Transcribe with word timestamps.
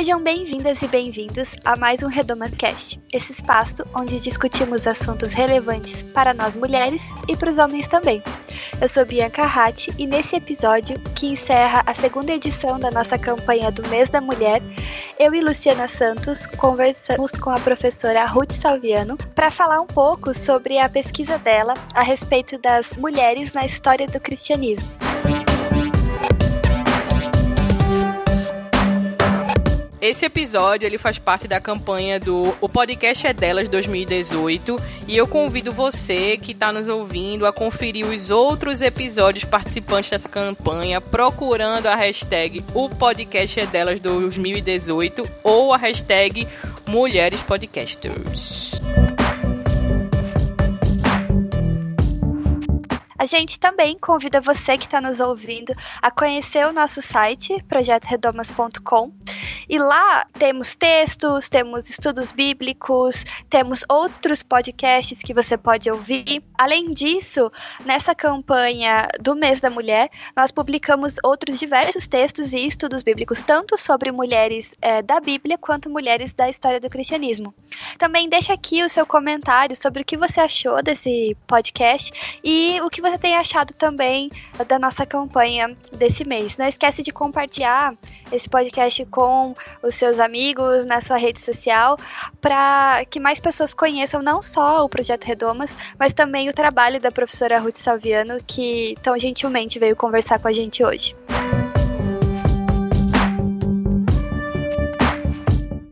Sejam 0.00 0.22
bem-vindas 0.22 0.80
e 0.80 0.88
bem-vindos 0.88 1.50
a 1.62 1.76
mais 1.76 2.02
um 2.02 2.06
Redomas 2.06 2.52
Cast, 2.52 2.98
esse 3.12 3.32
espaço 3.32 3.84
onde 3.94 4.18
discutimos 4.18 4.86
assuntos 4.86 5.34
relevantes 5.34 6.02
para 6.02 6.32
nós 6.32 6.56
mulheres 6.56 7.02
e 7.28 7.36
para 7.36 7.50
os 7.50 7.58
homens 7.58 7.86
também. 7.86 8.22
Eu 8.80 8.88
sou 8.88 9.04
Bianca 9.04 9.44
Ratti 9.44 9.92
e 9.98 10.06
nesse 10.06 10.36
episódio, 10.36 10.98
que 11.14 11.26
encerra 11.26 11.82
a 11.84 11.94
segunda 11.94 12.32
edição 12.32 12.80
da 12.80 12.90
nossa 12.90 13.18
campanha 13.18 13.70
do 13.70 13.86
Mês 13.88 14.08
da 14.08 14.22
Mulher, 14.22 14.62
eu 15.18 15.34
e 15.34 15.42
Luciana 15.42 15.86
Santos 15.86 16.46
conversamos 16.46 17.32
com 17.32 17.50
a 17.50 17.60
professora 17.60 18.24
Ruth 18.24 18.52
Salviano 18.52 19.18
para 19.34 19.50
falar 19.50 19.82
um 19.82 19.86
pouco 19.86 20.32
sobre 20.32 20.78
a 20.78 20.88
pesquisa 20.88 21.36
dela 21.36 21.74
a 21.92 22.00
respeito 22.00 22.56
das 22.56 22.88
mulheres 22.96 23.52
na 23.52 23.66
história 23.66 24.08
do 24.08 24.18
cristianismo. 24.18 25.09
Esse 30.00 30.24
episódio 30.24 30.86
ele 30.86 30.96
faz 30.96 31.18
parte 31.18 31.46
da 31.46 31.60
campanha 31.60 32.18
do 32.18 32.56
O 32.58 32.70
Podcast 32.70 33.26
é 33.26 33.34
Delas 33.34 33.68
2018 33.68 34.76
e 35.06 35.14
eu 35.14 35.28
convido 35.28 35.72
você 35.72 36.38
que 36.38 36.52
está 36.52 36.72
nos 36.72 36.88
ouvindo 36.88 37.44
a 37.44 37.52
conferir 37.52 38.06
os 38.06 38.30
outros 38.30 38.80
episódios 38.80 39.44
participantes 39.44 40.10
dessa 40.10 40.28
campanha 40.28 41.02
procurando 41.02 41.86
a 41.86 41.94
hashtag 41.94 42.64
O 42.72 42.88
Podcast 42.88 43.60
é 43.60 43.66
Delas 43.66 44.00
2018 44.00 45.22
ou 45.44 45.74
a 45.74 45.76
hashtag 45.76 46.48
Mulheres 46.88 47.42
Podcasters. 47.42 48.80
A 53.20 53.26
gente 53.26 53.60
também 53.60 53.98
convida 53.98 54.40
você 54.40 54.78
que 54.78 54.86
está 54.86 54.98
nos 54.98 55.20
ouvindo 55.20 55.74
a 56.00 56.10
conhecer 56.10 56.66
o 56.66 56.72
nosso 56.72 57.02
site, 57.02 57.62
projetoredomas.com. 57.68 59.12
E 59.68 59.78
lá 59.78 60.26
temos 60.38 60.74
textos, 60.74 61.50
temos 61.50 61.90
estudos 61.90 62.32
bíblicos, 62.32 63.24
temos 63.50 63.84
outros 63.90 64.42
podcasts 64.42 65.20
que 65.22 65.34
você 65.34 65.58
pode 65.58 65.90
ouvir. 65.90 66.42
Além 66.56 66.94
disso, 66.94 67.52
nessa 67.84 68.14
campanha 68.14 69.06
do 69.20 69.36
Mês 69.36 69.60
da 69.60 69.68
Mulher, 69.68 70.08
nós 70.34 70.50
publicamos 70.50 71.16
outros 71.22 71.58
diversos 71.58 72.08
textos 72.08 72.54
e 72.54 72.66
estudos 72.66 73.02
bíblicos, 73.02 73.42
tanto 73.42 73.76
sobre 73.76 74.10
mulheres 74.10 74.74
é, 74.80 75.02
da 75.02 75.20
Bíblia 75.20 75.58
quanto 75.58 75.90
mulheres 75.90 76.32
da 76.32 76.48
história 76.48 76.80
do 76.80 76.88
cristianismo. 76.88 77.54
Também 77.98 78.30
deixa 78.30 78.54
aqui 78.54 78.82
o 78.82 78.88
seu 78.88 79.04
comentário 79.04 79.76
sobre 79.76 80.02
o 80.02 80.04
que 80.06 80.16
você 80.16 80.40
achou 80.40 80.82
desse 80.82 81.36
podcast 81.46 82.40
e 82.42 82.80
o 82.80 82.88
que 82.88 83.00
você 83.00 83.09
tem 83.18 83.36
achado 83.36 83.72
também 83.74 84.30
da 84.66 84.78
nossa 84.78 85.04
campanha 85.06 85.76
desse 85.96 86.24
mês. 86.24 86.56
Não 86.56 86.66
esquece 86.66 87.02
de 87.02 87.12
compartilhar 87.12 87.94
esse 88.32 88.48
podcast 88.48 89.04
com 89.06 89.54
os 89.82 89.94
seus 89.94 90.18
amigos 90.18 90.84
na 90.84 91.00
sua 91.00 91.16
rede 91.16 91.40
social 91.40 91.98
para 92.40 93.04
que 93.08 93.20
mais 93.20 93.40
pessoas 93.40 93.74
conheçam 93.74 94.22
não 94.22 94.40
só 94.40 94.84
o 94.84 94.88
projeto 94.88 95.24
Redomas, 95.24 95.76
mas 95.98 96.12
também 96.12 96.48
o 96.48 96.52
trabalho 96.52 97.00
da 97.00 97.10
professora 97.10 97.58
Ruth 97.58 97.76
Salviano, 97.76 98.40
que 98.46 98.94
tão 99.02 99.18
gentilmente 99.18 99.78
veio 99.78 99.96
conversar 99.96 100.38
com 100.38 100.48
a 100.48 100.52
gente 100.52 100.84
hoje. 100.84 101.14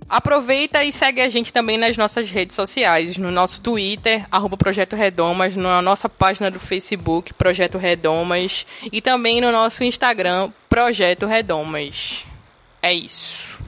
Aproveita 0.08 0.82
e 0.82 0.90
segue 0.90 1.20
a 1.20 1.28
gente 1.28 1.52
também 1.52 1.76
nas 1.76 1.96
nossas 1.96 2.30
redes 2.30 2.56
sociais, 2.56 3.18
no 3.18 3.30
nosso 3.30 3.60
Twitter, 3.60 4.26
arroba 4.30 4.56
Projeto 4.56 4.96
Redomas, 4.96 5.54
na 5.54 5.82
nossa 5.82 6.08
página 6.08 6.50
do 6.50 6.58
Facebook, 6.58 7.34
Projeto 7.34 7.76
Redomas, 7.76 8.64
e 8.90 9.02
também 9.02 9.40
no 9.40 9.52
nosso 9.52 9.84
Instagram, 9.84 10.50
Projeto 10.68 11.26
Redomas. 11.26 12.24
É 12.80 12.92
isso. 12.92 13.58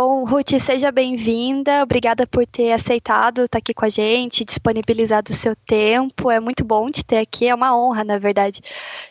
Bom, 0.00 0.22
Ruth, 0.22 0.52
seja 0.64 0.92
bem-vinda. 0.92 1.82
Obrigada 1.82 2.24
por 2.24 2.46
ter 2.46 2.70
aceitado 2.70 3.42
estar 3.42 3.58
aqui 3.58 3.74
com 3.74 3.84
a 3.84 3.88
gente, 3.88 4.44
disponibilizado 4.44 5.32
o 5.32 5.36
seu 5.36 5.56
tempo. 5.56 6.30
É 6.30 6.38
muito 6.38 6.64
bom 6.64 6.88
te 6.88 7.04
ter 7.04 7.18
aqui, 7.18 7.48
é 7.48 7.54
uma 7.56 7.76
honra, 7.76 8.04
na 8.04 8.16
verdade, 8.16 8.60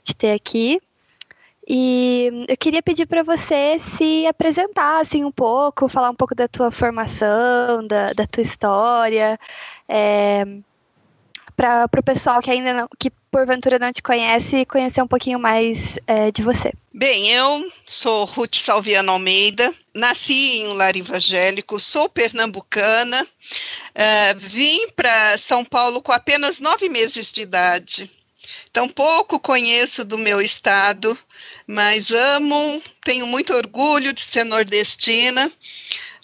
te 0.01 0.15
ter 0.15 0.31
aqui. 0.31 0.79
E 1.67 2.45
eu 2.47 2.55
queria 2.55 2.81
pedir 2.81 3.05
para 3.05 3.21
você 3.21 3.81
se 3.97 4.25
apresentar 4.27 5.01
assim 5.01 5.25
um 5.25 5.31
pouco, 5.31 5.89
falar 5.89 6.09
um 6.09 6.15
pouco 6.15 6.33
da 6.33 6.47
tua 6.47 6.71
formação, 6.71 7.85
da, 7.85 8.13
da 8.13 8.25
tua 8.25 8.41
história, 8.41 9.37
é, 9.89 10.45
para 11.57 11.89
o 11.97 12.03
pessoal 12.03 12.39
que 12.39 12.51
ainda 12.51 12.71
não, 12.71 12.87
que 12.99 13.09
porventura 13.31 13.79
não 13.79 13.91
te 13.91 14.03
conhece, 14.03 14.63
conhecer 14.65 15.01
um 15.01 15.07
pouquinho 15.07 15.39
mais 15.39 15.97
é, 16.05 16.31
de 16.31 16.43
você. 16.43 16.71
Bem, 16.93 17.29
eu 17.31 17.71
sou 17.85 18.25
Ruth 18.25 18.55
Salviano 18.55 19.11
Almeida, 19.11 19.73
nasci 19.93 20.59
em 20.59 20.67
um 20.67 20.73
lar 20.73 20.95
evangélico, 20.95 21.79
sou 21.79 22.07
pernambucana, 22.07 23.23
uh, 23.23 24.37
vim 24.37 24.87
para 24.95 25.37
São 25.37 25.65
Paulo 25.65 26.01
com 26.01 26.11
apenas 26.11 26.59
nove 26.59 26.87
meses 26.89 27.33
de 27.33 27.41
idade. 27.41 28.09
Então, 28.69 28.87
pouco 28.87 29.39
conheço 29.39 30.05
do 30.05 30.17
meu 30.17 30.39
estado, 30.39 31.17
mas 31.65 32.11
amo, 32.11 32.81
tenho 33.03 33.25
muito 33.25 33.53
orgulho 33.53 34.13
de 34.13 34.21
ser 34.21 34.43
nordestina. 34.43 35.51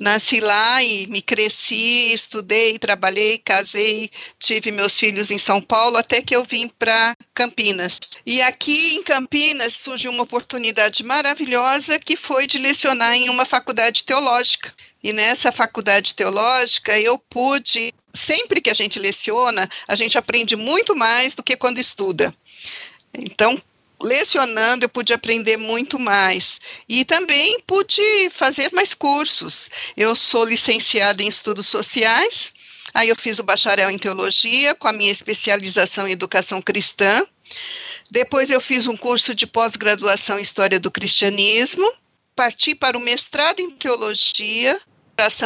Nasci 0.03 0.41
lá 0.41 0.84
e 0.84 1.08
me 1.08 1.22
cresci, 1.22 2.14
estudei, 2.14 2.78
trabalhei, 2.78 3.38
casei, 3.38 4.12
tive 4.38 4.69
meus 4.69 5.00
filhos 5.00 5.31
em 5.31 5.38
São 5.38 5.62
Paulo 5.62 5.96
até 5.96 6.22
que 6.22 6.36
eu 6.36 6.44
vim 6.44 6.68
para 6.68 7.16
Campinas. 7.34 7.97
E 8.25 8.42
aqui 8.42 8.96
em 8.96 9.02
Campinas 9.02 9.72
surgiu 9.72 10.12
uma 10.12 10.24
oportunidade 10.24 11.06
maravilhosa 11.06 11.97
que 11.97 12.18
foi 12.18 12.46
de 12.47 12.58
lecionar 12.58 13.16
em 13.16 13.30
uma 13.30 13.46
faculdade 13.46 14.03
teológica. 14.03 14.74
E 15.02 15.13
nessa 15.13 15.53
faculdade 15.53 16.13
teológica 16.13 17.00
eu 17.00 17.18
pude, 17.18 17.94
sempre 18.13 18.59
que 18.59 18.69
a 18.69 18.74
gente 18.74 19.00
leciona, 19.00 19.69
a 19.88 19.96
gente 19.96 20.18
aprende 20.18 20.58
muito 20.58 20.97
mais 20.97 21.34
do 21.34 21.42
que 21.42 21.56
quando 21.56 21.80
estuda. 21.80 22.36
Então, 23.13 23.58
lecionando 24.03 24.86
eu 24.86 24.90
pude 24.90 25.14
aprender 25.14 25.58
muito 25.58 25.97
mais 25.97 26.59
e 26.88 27.06
também 27.06 27.59
pude 27.62 28.30
fazer 28.30 28.72
mais 28.74 28.94
cursos. 28.94 29.69
Eu 29.96 30.16
sou 30.16 30.44
licenciada 30.44 31.24
em 31.24 31.28
estudos 31.28 31.68
sociais, 31.68 32.53
aí 32.94 33.09
eu 33.09 33.16
fiz 33.16 33.40
o 33.40 33.44
bacharel 33.44 33.90
em 33.90 33.97
teologia 33.97 34.75
com 34.75 34.88
a 34.88 34.94
minha 34.94 35.12
especialização 35.12 36.08
em 36.08 36.12
educação 36.12 36.62
cristã. 36.62 37.25
Depois 38.12 38.50
eu 38.52 38.59
fiz 38.59 38.86
um 38.88 38.97
curso 38.97 39.34
de 39.34 39.47
pós-graduação 39.47 40.38
em 40.38 40.44
história 40.44 40.80
do 40.80 40.92
cristianismo, 40.92 41.90
parti 42.36 42.75
para 42.75 42.97
o 42.97 43.02
mestrado 43.02 43.62
em 43.62 43.72
teologia 43.72 44.80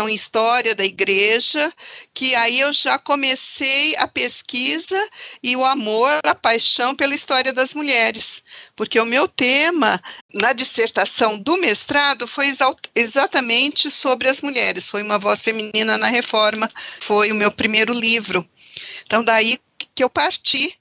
em 0.09 0.15
história 0.15 0.73
da 0.73 0.83
igreja, 0.83 1.71
que 2.13 2.33
aí 2.35 2.59
eu 2.59 2.71
já 2.73 2.97
comecei 2.97 3.95
a 3.97 4.07
pesquisa 4.07 4.97
e 5.43 5.55
o 5.55 5.65
amor, 5.65 6.19
a 6.23 6.33
paixão 6.33 6.95
pela 6.95 7.13
história 7.13 7.51
das 7.51 7.73
mulheres, 7.73 8.41
porque 8.75 8.99
o 8.99 9.05
meu 9.05 9.27
tema 9.27 10.01
na 10.33 10.53
dissertação 10.53 11.37
do 11.37 11.57
mestrado 11.57 12.27
foi 12.27 12.47
exatamente 12.95 13.91
sobre 13.91 14.29
as 14.29 14.41
mulheres, 14.41 14.87
foi 14.87 15.03
uma 15.03 15.19
voz 15.19 15.41
feminina 15.41 15.97
na 15.97 16.07
reforma, 16.07 16.71
foi 16.99 17.31
o 17.31 17.35
meu 17.35 17.51
primeiro 17.51 17.93
livro. 17.93 18.47
Então 19.05 19.23
daí 19.23 19.59
que 19.93 20.03
eu 20.03 20.09
parti 20.09 20.73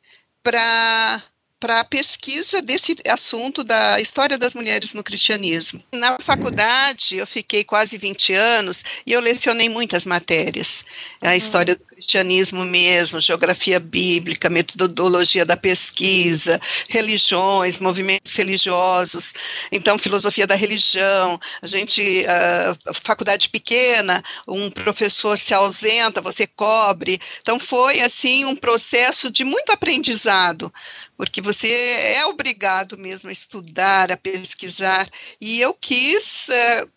para 0.43 1.23
para 1.67 1.81
a 1.81 1.85
pesquisa 1.85 2.63
desse 2.63 2.97
assunto 3.09 3.65
da 3.65 4.01
história 4.01 4.39
das 4.39 4.55
mulheres 4.55 4.95
no 4.95 5.03
cristianismo. 5.03 5.83
Na 5.93 6.17
faculdade, 6.21 7.17
eu 7.17 7.27
fiquei 7.27 7.65
quase 7.65 7.99
20 7.99 8.35
anos 8.35 8.85
e 9.05 9.11
eu 9.11 9.21
lecionei 9.21 9.69
muitas 9.69 10.07
matérias. 10.07 10.85
A 11.21 11.31
uhum. 11.31 11.35
história 11.35 11.75
do 11.75 11.85
cristianismo 11.85 12.65
mesmo, 12.65 13.21
geografia 13.21 13.81
bíblica, 13.81 14.49
metodologia 14.49 15.45
da 15.45 15.57
pesquisa, 15.57 16.61
religiões, 16.89 17.81
movimentos 17.81 18.37
religiosos, 18.37 19.35
então 19.73 19.99
filosofia 19.99 20.47
da 20.47 20.55
religião. 20.55 21.37
A 21.61 21.67
gente, 21.67 22.25
a 22.29 22.95
faculdade 22.95 23.49
pequena, 23.49 24.23
um 24.47 24.71
professor 24.71 25.37
se 25.37 25.53
ausenta, 25.53 26.21
você 26.21 26.47
cobre. 26.47 27.19
Então 27.43 27.59
foi 27.59 28.03
assim 28.03 28.45
um 28.45 28.55
processo 28.55 29.33
de 29.33 29.43
muito 29.43 29.73
aprendizado 29.73 30.73
porque 31.17 31.41
você 31.41 31.69
é 31.69 32.27
obrigado 32.27 32.99
mesmo 32.99 33.29
a 33.29 33.33
estudar, 33.33 34.11
a 34.11 34.17
pesquisar, 34.17 35.09
e 35.41 35.61
eu 35.61 35.73
quis 35.75 36.49
uh, 36.49 36.91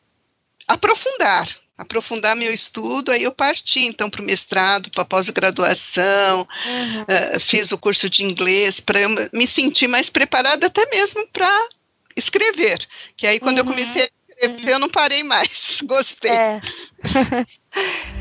aprofundar, 0.68 1.48
aprofundar 1.77 2.36
meu 2.36 2.54
estudo, 2.54 3.12
aí 3.12 3.24
eu 3.24 3.31
parti 3.31 3.86
então 3.86 4.10
para 4.10 4.21
o 4.21 4.25
mestrado, 4.25 4.92
para 4.92 5.06
pós-graduação, 5.06 6.48
uhum. 6.66 7.01
uh, 7.36 7.39
fiz 7.39 7.71
o 7.71 7.77
curso 7.77 8.10
de 8.10 8.24
inglês 8.24 8.80
para 8.80 9.00
me 9.31 9.48
sentir 9.48 9.88
mais 9.88 10.10
preparada 10.10 10.68
até 10.68 10.86
mesmo 10.89 11.25
para 11.27 11.69
escrever, 12.16 12.86
que 13.16 13.25
aí 13.25 13.39
quando 13.39 13.60
uhum. 13.60 13.63
eu 13.63 13.71
comecei 13.71 14.04
a 14.04 14.10
escrever 14.30 14.74
eu 14.74 14.80
não 14.80 14.89
parei 14.89 15.24
mais, 15.24 15.80
gostei. 15.88 16.31
É. 16.31 16.62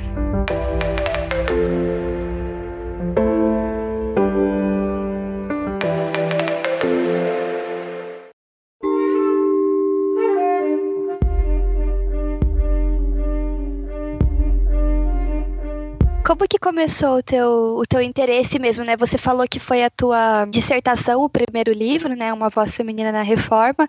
começou 16.68 17.16
o 17.16 17.22
teu, 17.22 17.76
o 17.78 17.86
teu 17.86 18.02
interesse 18.02 18.58
mesmo, 18.58 18.84
né? 18.84 18.94
Você 18.94 19.16
falou 19.16 19.48
que 19.48 19.58
foi 19.58 19.82
a 19.82 19.88
tua 19.88 20.44
dissertação, 20.50 21.22
o 21.22 21.28
primeiro 21.28 21.72
livro, 21.72 22.14
né? 22.14 22.30
Uma 22.30 22.50
voz 22.50 22.76
feminina 22.76 23.10
na 23.10 23.22
reforma. 23.22 23.88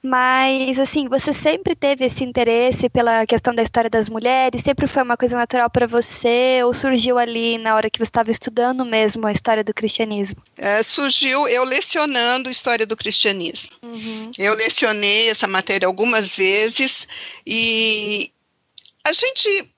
Mas, 0.00 0.78
assim, 0.78 1.08
você 1.08 1.32
sempre 1.32 1.74
teve 1.74 2.04
esse 2.04 2.22
interesse 2.22 2.88
pela 2.88 3.26
questão 3.26 3.52
da 3.52 3.60
história 3.60 3.90
das 3.90 4.08
mulheres? 4.08 4.62
Sempre 4.62 4.86
foi 4.86 5.02
uma 5.02 5.16
coisa 5.16 5.36
natural 5.36 5.68
para 5.68 5.88
você? 5.88 6.60
Ou 6.64 6.72
surgiu 6.72 7.18
ali 7.18 7.58
na 7.58 7.74
hora 7.74 7.90
que 7.90 7.98
você 7.98 8.04
estava 8.04 8.30
estudando 8.30 8.84
mesmo 8.84 9.26
a 9.26 9.32
história 9.32 9.64
do 9.64 9.74
cristianismo? 9.74 10.40
É, 10.56 10.80
surgiu 10.80 11.48
eu 11.48 11.64
lecionando 11.64 12.48
história 12.48 12.86
do 12.86 12.96
cristianismo. 12.96 13.72
Uhum. 13.82 14.30
Eu 14.38 14.54
lecionei 14.54 15.28
essa 15.28 15.48
matéria 15.48 15.88
algumas 15.88 16.36
vezes 16.36 17.08
e 17.44 18.30
a 19.04 19.12
gente 19.12 19.71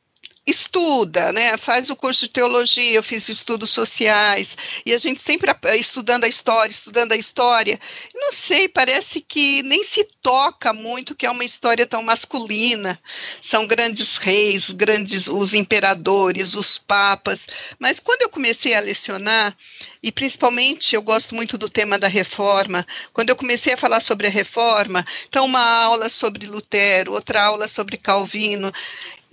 estuda, 0.47 1.33
né? 1.33 1.57
Faz 1.57 1.89
o 1.89 1.97
curso 1.97 2.23
de 2.23 2.33
teologia, 2.33 2.93
eu 2.93 3.03
fiz 3.03 3.29
estudos 3.29 3.71
sociais, 3.71 4.57
e 4.85 4.93
a 4.93 4.99
gente 4.99 5.23
sempre 5.23 5.51
estudando 5.79 6.25
a 6.25 6.29
história, 6.29 6.71
estudando 6.71 7.13
a 7.13 7.17
história. 7.17 7.81
Não 8.15 8.31
sei, 8.31 8.69
parece 8.69 9.21
que 9.21 9.63
nem 9.63 9.83
se 9.83 10.05
toca 10.23 10.73
muito 10.73 11.15
que 11.15 11.27
é 11.27 11.31
uma 11.31 11.45
história 11.45 11.87
tão 11.87 12.03
masculina. 12.03 13.01
São 13.41 13.67
grandes 13.67 14.17
reis, 14.17 14.71
grandes 14.71 15.29
os 15.29 15.55
imperadores, 15.55 16.55
os 16.55 16.79
papas. 16.79 17.47
Mas 17.79 17.99
quando 18.01 18.23
eu 18.23 18.29
comecei 18.29 18.75
a 18.75 18.81
lecionar, 18.81 19.57
e 20.03 20.13
principalmente 20.13 20.95
eu 20.95 21.01
gosto 21.01 21.35
muito 21.35 21.57
do 21.57 21.71
tema 21.71 21.99
da 21.99 22.09
reforma. 22.09 22.87
Quando 23.13 23.31
eu 23.31 23.37
comecei 23.37 23.73
a 23.73 23.79
falar 23.79 24.01
sobre 24.01 24.27
a 24.27 24.31
reforma, 24.31 25.05
então 25.27 25.47
uma 25.47 25.61
aula 25.61 26.11
sobre 26.11 26.47
Lutero, 26.47 27.13
outra 27.13 27.43
aula 27.43 27.67
sobre 27.67 27.97
Calvino, 27.97 28.71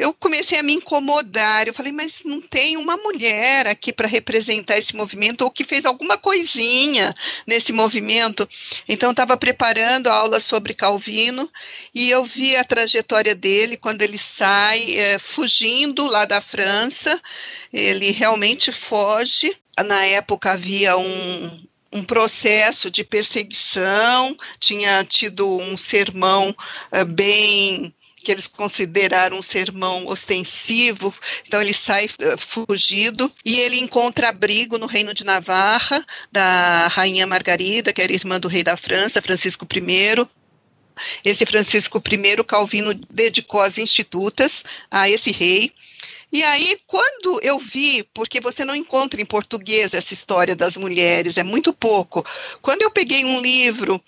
eu 0.01 0.15
comecei 0.15 0.57
a 0.57 0.63
me 0.63 0.73
incomodar. 0.73 1.67
Eu 1.67 1.75
falei, 1.75 1.91
mas 1.91 2.23
não 2.25 2.41
tem 2.41 2.75
uma 2.75 2.97
mulher 2.97 3.67
aqui 3.67 3.93
para 3.93 4.07
representar 4.07 4.79
esse 4.79 4.95
movimento 4.95 5.43
ou 5.43 5.51
que 5.51 5.63
fez 5.63 5.85
alguma 5.85 6.17
coisinha 6.17 7.13
nesse 7.45 7.71
movimento. 7.71 8.49
Então, 8.89 9.11
estava 9.11 9.37
preparando 9.37 10.07
a 10.07 10.13
aula 10.15 10.39
sobre 10.39 10.73
Calvino 10.73 11.47
e 11.93 12.09
eu 12.09 12.23
vi 12.23 12.55
a 12.55 12.63
trajetória 12.63 13.35
dele 13.35 13.77
quando 13.77 14.01
ele 14.01 14.17
sai 14.17 14.95
é, 14.97 15.19
fugindo 15.19 16.07
lá 16.07 16.25
da 16.25 16.41
França. 16.41 17.21
Ele 17.71 18.09
realmente 18.09 18.71
foge. 18.71 19.55
Na 19.85 20.03
época 20.03 20.51
havia 20.51 20.97
um, 20.97 21.63
um 21.93 22.03
processo 22.03 22.89
de 22.89 23.03
perseguição, 23.03 24.35
tinha 24.59 25.03
tido 25.03 25.59
um 25.59 25.77
sermão 25.77 26.55
uh, 26.91 27.05
bem 27.05 27.93
que 28.21 28.31
eles 28.31 28.47
consideraram 28.47 29.37
um 29.37 29.41
sermão 29.41 30.07
ostensivo, 30.07 31.13
então 31.45 31.61
ele 31.61 31.73
sai 31.73 32.05
uh, 32.05 32.37
fugido 32.37 33.31
e 33.45 33.59
ele 33.59 33.79
encontra 33.79 34.29
abrigo 34.29 34.77
no 34.77 34.85
reino 34.85 35.13
de 35.13 35.23
Navarra, 35.23 36.05
da 36.31 36.87
rainha 36.87 37.27
Margarida, 37.27 37.91
que 37.91 38.01
era 38.01 38.13
irmã 38.13 38.39
do 38.39 38.47
rei 38.47 38.63
da 38.63 38.77
França, 38.77 39.21
Francisco 39.21 39.65
I. 39.65 40.27
Esse 41.23 41.45
Francisco 41.45 41.97
I, 41.99 42.43
Calvino 42.43 42.93
dedicou 42.93 43.61
as 43.61 43.77
institutas 43.77 44.63
a 44.89 45.09
esse 45.09 45.31
rei. 45.31 45.71
E 46.31 46.43
aí, 46.43 46.79
quando 46.87 47.41
eu 47.43 47.59
vi, 47.59 48.03
porque 48.13 48.39
você 48.39 48.63
não 48.63 48.73
encontra 48.73 49.21
em 49.21 49.25
português 49.25 49.93
essa 49.93 50.13
história 50.13 50.55
das 50.55 50.77
mulheres, 50.77 51.37
é 51.37 51.43
muito 51.43 51.73
pouco. 51.73 52.25
Quando 52.61 52.83
eu 52.83 52.89
peguei 52.89 53.25
um 53.25 53.41
livro 53.41 54.01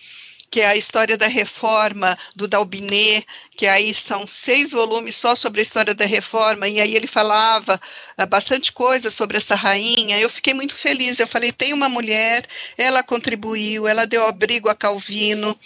que 0.53 0.61
é 0.61 0.67
a 0.67 0.77
história 0.77 1.17
da 1.17 1.25
reforma 1.25 2.15
do 2.35 2.47
Dalbinet, 2.47 3.25
que 3.57 3.65
aí 3.65 3.91
são 3.91 4.27
seis 4.27 4.69
volumes 4.69 5.15
só 5.15 5.33
sobre 5.33 5.61
a 5.61 5.63
história 5.63 5.95
da 5.95 6.05
reforma, 6.05 6.67
e 6.67 6.79
aí 6.79 6.95
ele 6.95 7.07
falava 7.07 7.81
uh, 8.19 8.27
bastante 8.27 8.71
coisa 8.71 9.09
sobre 9.09 9.35
essa 9.35 9.55
rainha. 9.55 10.19
Eu 10.19 10.29
fiquei 10.29 10.53
muito 10.53 10.75
feliz. 10.75 11.19
Eu 11.19 11.25
falei: 11.25 11.51
tem 11.51 11.73
uma 11.73 11.89
mulher, 11.89 12.45
ela 12.77 13.01
contribuiu, 13.01 13.88
ela 13.88 14.05
deu 14.05 14.27
abrigo 14.27 14.69
a 14.69 14.75
Calvino. 14.75 15.59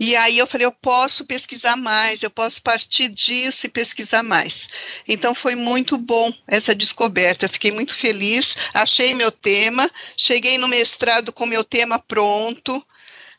E 0.00 0.16
aí 0.16 0.36
eu 0.36 0.48
falei: 0.48 0.66
eu 0.66 0.72
posso 0.72 1.24
pesquisar 1.24 1.76
mais, 1.76 2.24
eu 2.24 2.30
posso 2.30 2.60
partir 2.60 3.10
disso 3.10 3.66
e 3.66 3.68
pesquisar 3.68 4.24
mais. 4.24 4.68
Então 5.06 5.32
foi 5.32 5.54
muito 5.54 5.96
bom 5.96 6.34
essa 6.48 6.74
descoberta. 6.74 7.44
Eu 7.44 7.50
fiquei 7.50 7.70
muito 7.70 7.94
feliz, 7.94 8.56
achei 8.74 9.14
meu 9.14 9.30
tema, 9.30 9.88
cheguei 10.16 10.58
no 10.58 10.66
mestrado 10.66 11.32
com 11.32 11.46
meu 11.46 11.62
tema 11.62 12.00
pronto. 12.00 12.84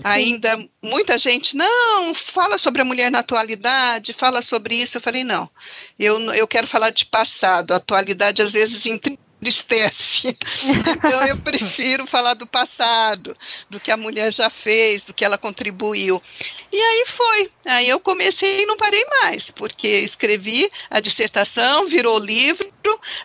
Ainda 0.04 0.68
muita 0.82 1.18
gente, 1.18 1.56
não, 1.56 2.14
fala 2.14 2.58
sobre 2.58 2.82
a 2.82 2.86
mulher 2.86 3.10
na 3.10 3.20
atualidade, 3.20 4.14
fala 4.14 4.42
sobre 4.42 4.76
isso. 4.76 4.98
Eu 4.98 5.02
falei, 5.02 5.24
não, 5.24 5.50
eu, 5.98 6.20
eu 6.34 6.48
quero 6.48 6.68
falar 6.68 6.90
de 6.90 7.06
passado. 7.06 7.72
A 7.72 7.78
atualidade 7.78 8.42
às 8.42 8.52
vezes 8.52 8.86
entristece. 9.46 10.36
então 10.98 11.28
eu 11.28 11.38
prefiro 11.38 12.08
falar 12.08 12.34
do 12.34 12.48
passado, 12.48 13.38
do 13.70 13.80
que 13.80 13.92
a 13.92 13.98
mulher 13.98 14.34
já 14.34 14.50
fez, 14.50 15.04
do 15.04 15.14
que 15.14 15.24
ela 15.24 15.38
contribuiu. 15.38 16.22
E 16.72 16.78
aí 16.78 17.06
foi. 17.08 17.52
Aí 17.66 17.88
eu 17.88 18.00
comecei 18.00 18.64
e 18.64 18.66
não 18.66 18.76
parei 18.76 19.06
mais, 19.22 19.52
porque 19.52 19.88
escrevi 19.88 20.70
a 20.90 21.00
dissertação, 21.00 21.88
virou 21.88 22.18
livro, 22.18 22.72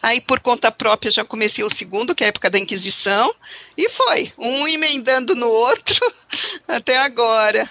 aí 0.03 0.21
por 0.21 0.41
conta 0.41 0.71
própria 0.71 1.11
já 1.11 1.25
comecei 1.25 1.65
o 1.65 1.71
segundo, 1.71 2.15
que 2.15 2.23
é 2.23 2.27
a 2.27 2.29
época 2.29 2.51
da 2.51 2.59
Inquisição, 2.59 3.35
e 3.77 3.89
foi, 3.89 4.33
um 4.39 4.69
emendando 4.69 5.35
no 5.35 5.49
outro 5.49 6.13
até 6.69 6.99
agora. 6.99 7.69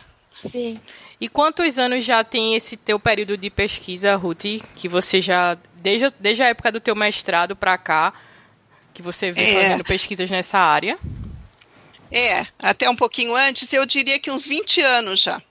Sim. 0.52 0.80
E 1.22 1.28
quantos 1.28 1.78
anos 1.78 2.06
já 2.06 2.24
tem 2.24 2.56
esse 2.56 2.78
teu 2.78 2.98
período 2.98 3.36
de 3.36 3.50
pesquisa, 3.50 4.16
Ruth, 4.16 4.64
que 4.74 4.88
você 4.88 5.19
já 5.19 5.57
desde, 5.80 6.14
desde 6.19 6.44
a 6.44 6.47
época 6.47 6.71
do 6.71 6.80
teu 6.80 6.95
mestrado 6.95 7.56
para 7.56 7.78
cá, 7.78 8.14
que 9.00 9.02
você 9.02 9.32
vem 9.32 9.56
é. 9.56 9.64
fazendo 9.64 9.84
pesquisas 9.86 10.30
nessa 10.30 10.60
área? 10.60 11.00
É, 12.12 12.46
até 12.60 12.90
um 12.90 12.96
pouquinho 12.96 13.34
antes, 13.34 13.72
eu 13.72 13.86
diria 13.86 14.20
que 14.20 14.30
uns 14.30 14.46
20 14.46 14.82
anos 14.82 15.22
já. 15.22 15.42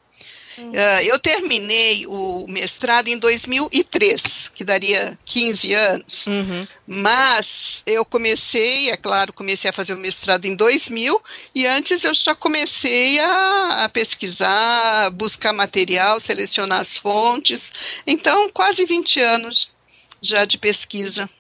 Uh, 0.59 1.01
eu 1.05 1.21
terminei 1.21 2.05
o 2.09 2.45
mestrado 2.49 3.07
em 3.07 3.17
2003, 3.17 4.51
que 4.53 4.65
daria 4.65 5.17
15 5.25 5.73
anos, 5.73 6.27
uhum. 6.27 6.67
mas 6.85 7.85
eu 7.87 8.05
comecei, 8.05 8.91
é 8.91 8.97
claro, 8.97 9.33
comecei 9.33 9.71
a 9.71 9.73
fazer 9.73 9.95
o 9.95 9.99
mestrado 9.99 10.47
em 10.47 10.57
2000, 10.57 11.23
e 11.55 11.65
antes 11.65 12.03
eu 12.03 12.13
já 12.13 12.35
comecei 12.35 13.21
a, 13.21 13.85
a 13.85 13.89
pesquisar, 13.89 15.11
buscar 15.11 15.53
material, 15.53 16.19
selecionar 16.19 16.81
as 16.81 16.99
fontes, 16.99 17.73
então 18.05 18.51
quase 18.51 18.85
20 18.85 19.21
anos 19.21 19.73
já 20.21 20.45
de 20.45 20.59
pesquisa. 20.59 21.31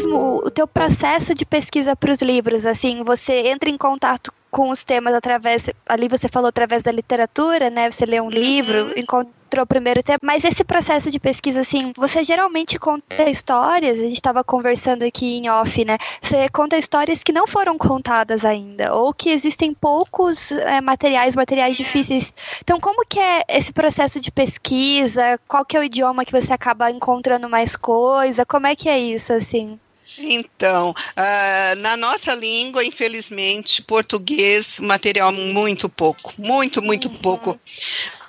Mesmo 0.00 0.40
o 0.44 0.50
teu 0.50 0.66
processo 0.66 1.34
de 1.34 1.44
pesquisa 1.44 1.94
para 1.94 2.12
os 2.12 2.20
livros? 2.20 2.66
Assim, 2.66 3.02
você 3.04 3.48
entra 3.48 3.68
em 3.68 3.76
contato 3.76 4.32
com 4.50 4.70
os 4.70 4.82
temas 4.82 5.14
através, 5.14 5.70
ali 5.86 6.08
você 6.08 6.28
falou 6.28 6.48
através 6.48 6.82
da 6.82 6.90
literatura, 6.90 7.70
né? 7.70 7.90
Você 7.90 8.04
lê 8.04 8.20
um 8.20 8.28
livro, 8.28 8.86
uhum. 8.86 8.92
encontra 8.96 9.40
entrou 9.50 9.66
primeiro 9.66 10.00
tempo, 10.00 10.24
mas 10.24 10.44
esse 10.44 10.62
processo 10.62 11.10
de 11.10 11.18
pesquisa, 11.18 11.62
assim, 11.62 11.92
você 11.96 12.22
geralmente 12.22 12.78
conta 12.78 13.28
histórias, 13.28 13.98
a 13.98 14.04
gente 14.04 14.14
estava 14.14 14.44
conversando 14.44 15.02
aqui 15.02 15.38
em 15.38 15.50
off, 15.50 15.84
né? 15.84 15.98
Você 16.22 16.48
conta 16.50 16.78
histórias 16.78 17.24
que 17.24 17.32
não 17.32 17.48
foram 17.48 17.76
contadas 17.76 18.44
ainda, 18.44 18.94
ou 18.94 19.12
que 19.12 19.28
existem 19.28 19.74
poucos 19.74 20.52
é, 20.52 20.80
materiais, 20.80 21.34
materiais 21.34 21.76
difíceis. 21.76 22.32
Então, 22.62 22.78
como 22.78 23.04
que 23.04 23.18
é 23.18 23.42
esse 23.48 23.72
processo 23.72 24.20
de 24.20 24.30
pesquisa? 24.30 25.36
Qual 25.48 25.64
que 25.64 25.76
é 25.76 25.80
o 25.80 25.84
idioma 25.84 26.24
que 26.24 26.32
você 26.32 26.52
acaba 26.52 26.88
encontrando 26.88 27.48
mais 27.48 27.74
coisa? 27.74 28.46
Como 28.46 28.68
é 28.68 28.76
que 28.76 28.88
é 28.88 29.00
isso, 29.00 29.32
assim? 29.32 29.80
Então, 30.18 30.90
uh, 30.90 31.76
na 31.78 31.96
nossa 31.96 32.34
língua, 32.34 32.84
infelizmente, 32.84 33.82
português, 33.82 34.78
material 34.80 35.32
muito 35.32 35.88
pouco, 35.88 36.34
muito, 36.36 36.82
muito 36.82 37.08
uhum. 37.08 37.16
pouco. 37.16 37.60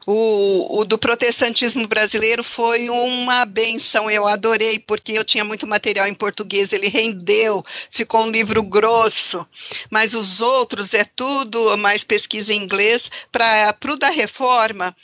O, 0.05 0.79
o, 0.79 0.85
do 0.85 0.97
protestantismo 0.97 1.87
brasileiro 1.87 2.43
foi 2.43 2.89
uma 2.89 3.45
benção, 3.45 4.09
eu 4.09 4.27
adorei, 4.27 4.79
porque 4.79 5.11
eu 5.11 5.23
tinha 5.23 5.43
muito 5.43 5.67
material 5.67 6.07
em 6.07 6.13
português, 6.13 6.73
ele 6.73 6.87
rendeu, 6.87 7.63
ficou 7.91 8.23
um 8.23 8.31
livro 8.31 8.63
grosso, 8.63 9.45
mas 9.91 10.15
os 10.15 10.41
outros 10.41 10.95
é 10.95 11.05
tudo 11.05 11.77
mais 11.77 12.03
pesquisa 12.03 12.51
em 12.51 12.63
inglês. 12.63 13.11
Para 13.31 13.75
o 13.89 13.95
da 13.95 14.09
reforma, 14.09 14.95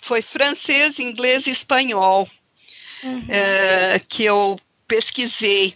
foi 0.00 0.22
francês, 0.22 1.00
inglês 1.00 1.48
e 1.48 1.50
espanhol, 1.50 2.28
uhum. 3.02 3.26
é, 3.28 4.00
que 4.08 4.24
eu 4.24 4.58
pesquisei. 4.86 5.74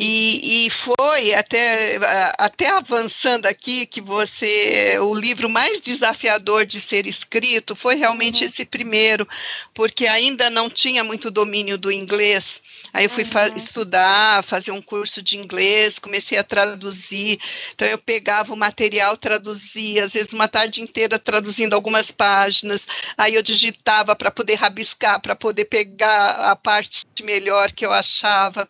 E, 0.00 0.66
e, 0.66 0.70
foi 0.70 1.34
até, 1.34 1.98
até 2.38 2.68
avançando 2.68 3.46
aqui 3.46 3.84
que 3.84 4.00
você 4.00 4.96
o 5.00 5.12
livro 5.12 5.50
mais 5.50 5.80
desafiador 5.80 6.64
de 6.64 6.80
ser 6.80 7.04
escrito 7.04 7.74
foi 7.74 7.96
realmente 7.96 8.44
uhum. 8.44 8.48
esse 8.48 8.64
primeiro, 8.64 9.26
porque 9.74 10.06
ainda 10.06 10.48
não 10.48 10.70
tinha 10.70 11.02
muito 11.02 11.32
domínio 11.32 11.76
do 11.76 11.90
inglês. 11.90 12.62
Aí 12.92 13.06
eu 13.06 13.10
fui 13.10 13.24
uhum. 13.24 13.30
fa 13.30 13.48
estudar, 13.48 14.44
fazer 14.44 14.70
um 14.70 14.80
curso 14.80 15.20
de 15.20 15.36
inglês, 15.36 15.98
comecei 15.98 16.38
a 16.38 16.44
traduzir. 16.44 17.40
Então 17.74 17.88
eu 17.88 17.98
pegava 17.98 18.54
o 18.54 18.56
material, 18.56 19.16
traduzia, 19.16 20.04
às 20.04 20.12
vezes 20.12 20.32
uma 20.32 20.46
tarde 20.46 20.80
inteira 20.80 21.18
traduzindo 21.18 21.74
algumas 21.74 22.12
páginas. 22.12 22.86
Aí 23.16 23.34
eu 23.34 23.42
digitava 23.42 24.14
para 24.14 24.30
poder 24.30 24.54
rabiscar, 24.54 25.20
para 25.20 25.34
poder 25.34 25.64
pegar 25.64 26.52
a 26.52 26.54
parte 26.54 27.04
melhor 27.20 27.72
que 27.72 27.84
eu 27.84 27.92
achava. 27.92 28.68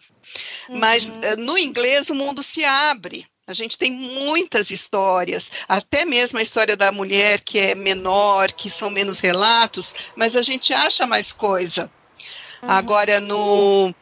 Mas 0.69 1.07
uhum. 1.07 1.21
Eh, 1.23 1.37
no 1.37 1.59
inglês 1.59 2.11
o 2.11 2.15
mundo 2.15 2.43
se 2.43 2.65
abre. 2.65 3.27
A 3.47 3.55
gente 3.55 3.79
tem 3.79 3.91
muitas 3.91 4.71
histórias, 4.71 5.51
até 5.67 6.05
mesmo 6.05 6.39
a 6.39 6.43
história 6.43 6.77
da 6.77 6.93
mulher 6.93 7.41
que 7.41 7.59
é 7.59 7.75
menor, 7.75 8.53
que 8.53 8.69
são 8.69 8.91
menos 8.91 9.21
relatos, 9.21 9.95
mas 10.15 10.37
a 10.37 10.43
gente 10.43 10.75
acha 10.75 11.07
mais 11.07 11.33
coisa. 11.33 11.91
Uhum. 12.63 12.71
Agora, 12.71 13.21
no 13.21 13.95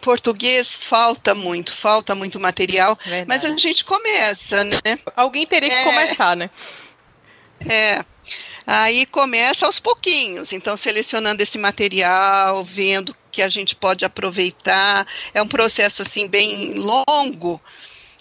português 0.00 0.74
falta 0.74 1.36
muito, 1.36 1.72
falta 1.72 2.16
muito 2.16 2.40
material, 2.40 2.98
Verdade. 3.04 3.26
mas 3.28 3.44
a 3.44 3.56
gente 3.56 3.84
começa, 3.84 4.64
né? 4.64 4.80
Alguém 5.14 5.46
teria 5.46 5.68
que 5.68 5.76
é, 5.76 5.84
começar, 5.84 6.36
né? 6.36 6.50
É. 7.68 8.04
Aí 8.66 9.06
começa 9.06 9.66
aos 9.66 9.78
pouquinhos, 9.78 10.52
então 10.52 10.76
selecionando 10.76 11.42
esse 11.42 11.58
material, 11.58 12.64
vendo 12.64 13.16
que 13.30 13.42
a 13.42 13.48
gente 13.48 13.74
pode 13.74 14.04
aproveitar. 14.04 15.06
É 15.32 15.42
um 15.42 15.48
processo 15.48 16.02
assim 16.02 16.26
bem 16.26 16.74
longo. 16.74 17.60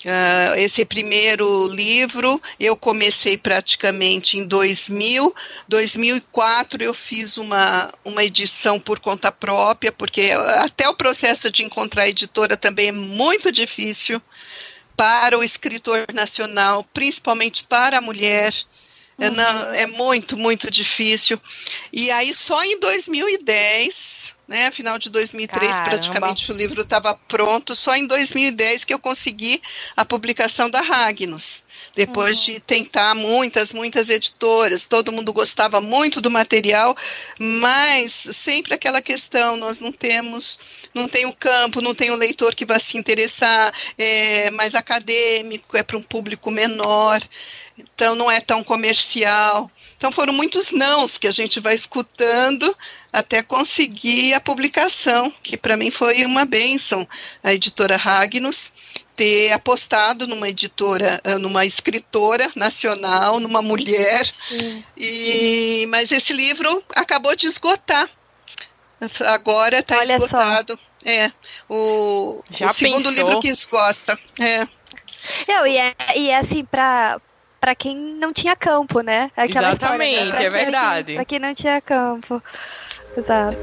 Uh, 0.05 0.55
esse 0.55 0.86
primeiro 0.86 1.67
livro 1.67 2.41
eu 2.58 2.74
comecei 2.77 3.38
praticamente 3.38 4.38
em 4.38 4.46
2000, 4.46 5.36
2004 5.67 6.81
eu 6.81 6.93
fiz 6.93 7.36
uma, 7.36 7.93
uma 8.05 8.24
edição 8.24 8.79
por 8.79 9.01
conta 9.01 9.29
própria, 9.29 9.91
porque 9.91 10.31
até 10.60 10.88
o 10.88 10.96
processo 10.96 11.51
de 11.51 11.63
encontrar 11.65 12.08
editora 12.08 12.55
também 12.55 12.88
é 12.88 12.91
muito 12.93 13.51
difícil 13.51 14.22
para 14.96 15.38
o 15.38 15.43
escritor 15.43 16.05
nacional, 16.13 16.86
principalmente 16.93 17.65
para 17.65 17.98
a 17.98 18.01
mulher. 18.01 18.53
É, 19.19 19.29
uhum. 19.29 19.35
Não, 19.35 19.73
é 19.73 19.85
muito, 19.88 20.38
muito 20.38 20.71
difícil. 20.71 21.39
E 21.91 22.09
aí, 22.09 22.33
só 22.33 22.63
em 22.63 22.79
2010, 22.79 24.35
né, 24.47 24.71
final 24.71 24.97
de 24.97 25.09
2003, 25.09 25.71
Caramba. 25.71 25.89
praticamente 25.89 26.51
o 26.51 26.55
livro 26.55 26.81
estava 26.81 27.13
pronto. 27.27 27.75
Só 27.75 27.95
em 27.95 28.07
2010 28.07 28.85
que 28.85 28.93
eu 28.93 28.99
consegui 28.99 29.61
a 29.95 30.05
publicação 30.05 30.69
da 30.69 30.81
Ragnos. 30.81 31.63
Depois 31.96 32.39
uhum. 32.39 32.53
de 32.53 32.60
tentar 32.60 33.15
muitas, 33.15 33.74
muitas 33.74 34.10
editoras, 34.10 34.86
todo 34.86 35.12
mundo 35.12 35.34
gostava 35.34 35.81
muito 35.81 36.22
do 36.22 36.31
material, 36.31 36.96
mas 37.38 38.12
sempre 38.31 38.74
aquela 38.74 39.01
questão, 39.01 39.58
nós 39.58 39.79
não 39.79 39.91
temos, 39.91 40.60
não 40.93 41.08
tem 41.08 41.25
o 41.25 41.34
campo, 41.34 41.81
não 41.81 41.96
tem 41.96 42.12
o 42.12 42.15
leitor 42.15 42.55
que 42.55 42.65
vai 42.65 42.79
se 42.79 42.98
interessar, 42.98 43.74
é 43.98 44.51
mais 44.51 44.75
acadêmico, 44.75 45.75
é 45.75 45.84
para 45.84 45.98
um 45.98 46.01
público 46.01 46.51
menor, 46.51 47.22
então 47.77 48.15
não 48.15 48.29
é 48.29 48.39
tão 48.39 48.63
comercial. 48.63 49.69
Então 49.98 50.12
foram 50.12 50.31
muitos 50.31 50.72
nãos 50.72 51.17
que 51.17 51.27
a 51.27 51.31
gente 51.31 51.60
vai 51.60 51.75
escutando 51.75 52.75
até 53.12 53.43
conseguir 53.43 54.34
a 54.34 54.39
publicação, 54.39 55.29
que 55.43 55.58
para 55.58 55.75
mim 55.75 55.91
foi 55.91 56.24
uma 56.25 56.46
bênção. 56.46 57.08
A 57.43 57.53
editora 57.53 57.98
Ragnos 57.98 58.72
ter 59.19 59.51
apostado 59.51 60.25
numa 60.25 60.47
editora, 60.47 61.19
eh, 61.25 61.38
numa 61.38 61.65
escritora 61.65 62.49
nacional, 62.55 63.38
numa 63.38 63.61
mulher. 63.61 64.25
Sim. 64.25 64.81
E 64.95 65.85
mas 65.89 66.09
esse 66.09 66.31
livro 66.31 66.81
acabou 66.95 67.35
de 67.35 67.45
esgotar. 67.45 68.09
Agora 69.27 69.79
está 69.79 70.05
esgotado. 70.05 70.79
Só. 71.03 71.09
É 71.09 71.31
o, 71.67 72.41
o 72.49 72.73
segundo 72.73 73.09
livro 73.09 73.41
que 73.41 73.51
gosta. 73.69 74.17
É. 74.39 74.65
Não, 75.49 75.67
e 75.67 75.77
é, 75.77 75.95
e 76.15 76.29
é 76.29 76.38
assim, 76.38 76.63
para 76.63 77.19
para 77.59 77.75
quem 77.75 77.97
não 77.97 78.31
tinha 78.31 78.55
campo, 78.55 79.01
né? 79.01 79.29
Aquela 79.35 79.71
Exatamente, 79.71 80.23
história, 80.23 80.39
né? 80.39 80.45
é 80.45 80.49
verdade. 80.49 81.13
Para 81.15 81.25
quem 81.25 81.39
não 81.39 81.53
tinha 81.53 81.81
campo. 81.81 82.41
Exato. 83.17 83.57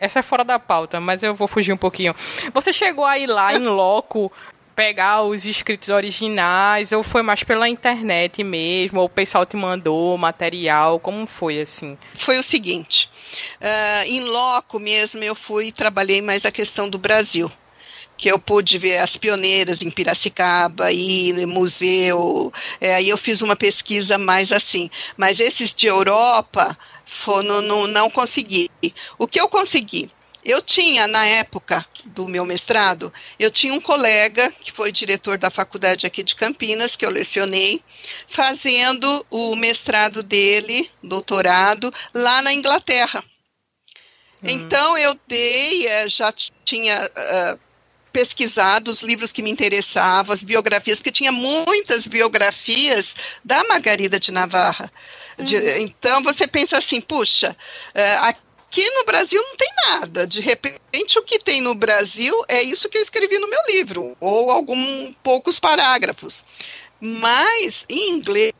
Essa 0.00 0.20
é 0.20 0.22
fora 0.22 0.44
da 0.44 0.58
pauta, 0.58 0.98
mas 0.98 1.22
eu 1.22 1.34
vou 1.34 1.46
fugir 1.46 1.72
um 1.72 1.76
pouquinho. 1.76 2.14
Você 2.54 2.72
chegou 2.72 3.04
a 3.04 3.18
ir 3.18 3.26
lá 3.26 3.54
em 3.54 3.66
loco 3.66 4.32
pegar 4.74 5.22
os 5.22 5.44
escritos 5.44 5.90
originais 5.90 6.90
ou 6.90 7.02
foi 7.02 7.20
mais 7.22 7.44
pela 7.44 7.68
internet 7.68 8.42
mesmo? 8.42 9.00
Ou 9.00 9.06
o 9.06 9.10
pessoal 9.10 9.44
te 9.44 9.56
mandou 9.56 10.16
material? 10.16 10.98
Como 10.98 11.26
foi 11.26 11.60
assim? 11.60 11.98
Foi 12.16 12.38
o 12.38 12.42
seguinte 12.42 13.10
uh, 13.60 14.04
em 14.06 14.20
loco 14.20 14.78
mesmo 14.78 15.22
eu 15.22 15.34
fui 15.34 15.66
e 15.66 15.72
trabalhei 15.72 16.22
mais 16.22 16.44
a 16.44 16.50
questão 16.50 16.88
do 16.88 16.98
Brasil 16.98 17.50
que 18.16 18.30
eu 18.30 18.38
pude 18.38 18.76
ver 18.76 18.98
as 18.98 19.16
pioneiras 19.16 19.80
em 19.80 19.90
Piracicaba 19.90 20.92
e 20.92 21.32
no 21.32 21.48
museu 21.48 22.52
é, 22.78 22.94
aí 22.94 23.08
eu 23.08 23.16
fiz 23.16 23.40
uma 23.40 23.56
pesquisa 23.56 24.18
mais 24.18 24.52
assim. 24.52 24.90
Mas 25.16 25.40
esses 25.40 25.74
de 25.74 25.86
Europa 25.86 26.76
foi, 27.10 27.42
não, 27.42 27.60
não, 27.60 27.86
não 27.88 28.08
consegui. 28.08 28.70
O 29.18 29.26
que 29.26 29.40
eu 29.40 29.48
consegui? 29.48 30.08
Eu 30.42 30.62
tinha, 30.62 31.06
na 31.06 31.26
época 31.26 31.84
do 32.06 32.26
meu 32.26 32.46
mestrado, 32.46 33.12
eu 33.38 33.50
tinha 33.50 33.74
um 33.74 33.80
colega 33.80 34.50
que 34.60 34.72
foi 34.72 34.90
diretor 34.90 35.36
da 35.36 35.50
faculdade 35.50 36.06
aqui 36.06 36.22
de 36.22 36.34
Campinas, 36.34 36.96
que 36.96 37.04
eu 37.04 37.10
lecionei, 37.10 37.82
fazendo 38.28 39.26
o 39.28 39.54
mestrado 39.56 40.22
dele, 40.22 40.88
doutorado, 41.02 41.92
lá 42.14 42.40
na 42.40 42.54
Inglaterra. 42.54 43.22
Hum. 44.42 44.48
Então 44.48 44.96
eu 44.96 45.18
dei, 45.26 45.86
eh, 45.86 46.08
já 46.08 46.32
tinha 46.64 47.04
uh, 47.04 47.60
pesquisado 48.12 48.90
os 48.90 49.02
livros 49.02 49.32
que 49.32 49.42
me 49.42 49.50
interessavam, 49.50 50.32
as 50.32 50.42
biografias, 50.42 50.98
porque 50.98 51.10
tinha 51.10 51.32
muitas 51.32 52.06
biografias 52.06 53.14
da 53.44 53.62
Margarida 53.64 54.18
de 54.18 54.32
Navarra. 54.32 54.92
De, 55.38 55.56
uhum. 55.56 55.76
Então 55.78 56.22
você 56.22 56.46
pensa 56.46 56.78
assim, 56.78 57.00
puxa, 57.00 57.56
uh, 57.94 58.24
aqui 58.26 58.88
no 58.90 59.04
Brasil 59.04 59.42
não 59.42 59.56
tem 59.56 59.68
nada. 59.88 60.26
De 60.26 60.40
repente, 60.40 61.18
o 61.18 61.22
que 61.22 61.38
tem 61.38 61.60
no 61.60 61.74
Brasil 61.74 62.34
é 62.48 62.62
isso 62.62 62.88
que 62.88 62.98
eu 62.98 63.02
escrevi 63.02 63.38
no 63.38 63.48
meu 63.48 63.60
livro, 63.68 64.16
ou 64.20 64.50
alguns 64.50 65.14
poucos 65.22 65.58
parágrafos. 65.58 66.44
Mas, 67.00 67.84
em 67.88 68.10
inglês, 68.10 68.52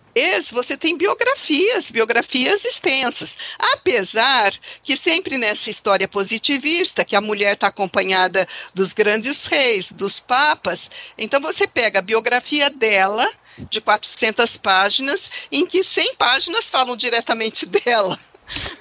você 0.52 0.76
tem 0.76 0.96
biografias, 0.96 1.90
biografias 1.90 2.64
extensas. 2.64 3.36
Apesar 3.58 4.52
que 4.82 4.96
sempre 4.96 5.38
nessa 5.38 5.70
história 5.70 6.08
positivista, 6.08 7.04
que 7.04 7.16
a 7.16 7.20
mulher 7.20 7.54
está 7.54 7.68
acompanhada 7.68 8.46
dos 8.74 8.92
grandes 8.92 9.46
reis, 9.46 9.92
dos 9.92 10.18
papas, 10.18 10.90
então 11.16 11.40
você 11.40 11.66
pega 11.66 11.98
a 11.98 12.02
biografia 12.02 12.70
dela, 12.70 13.28
de 13.70 13.80
400 13.80 14.56
páginas, 14.56 15.30
em 15.50 15.66
que 15.66 15.84
100 15.84 16.14
páginas 16.16 16.68
falam 16.68 16.96
diretamente 16.96 17.66
dela. 17.66 18.18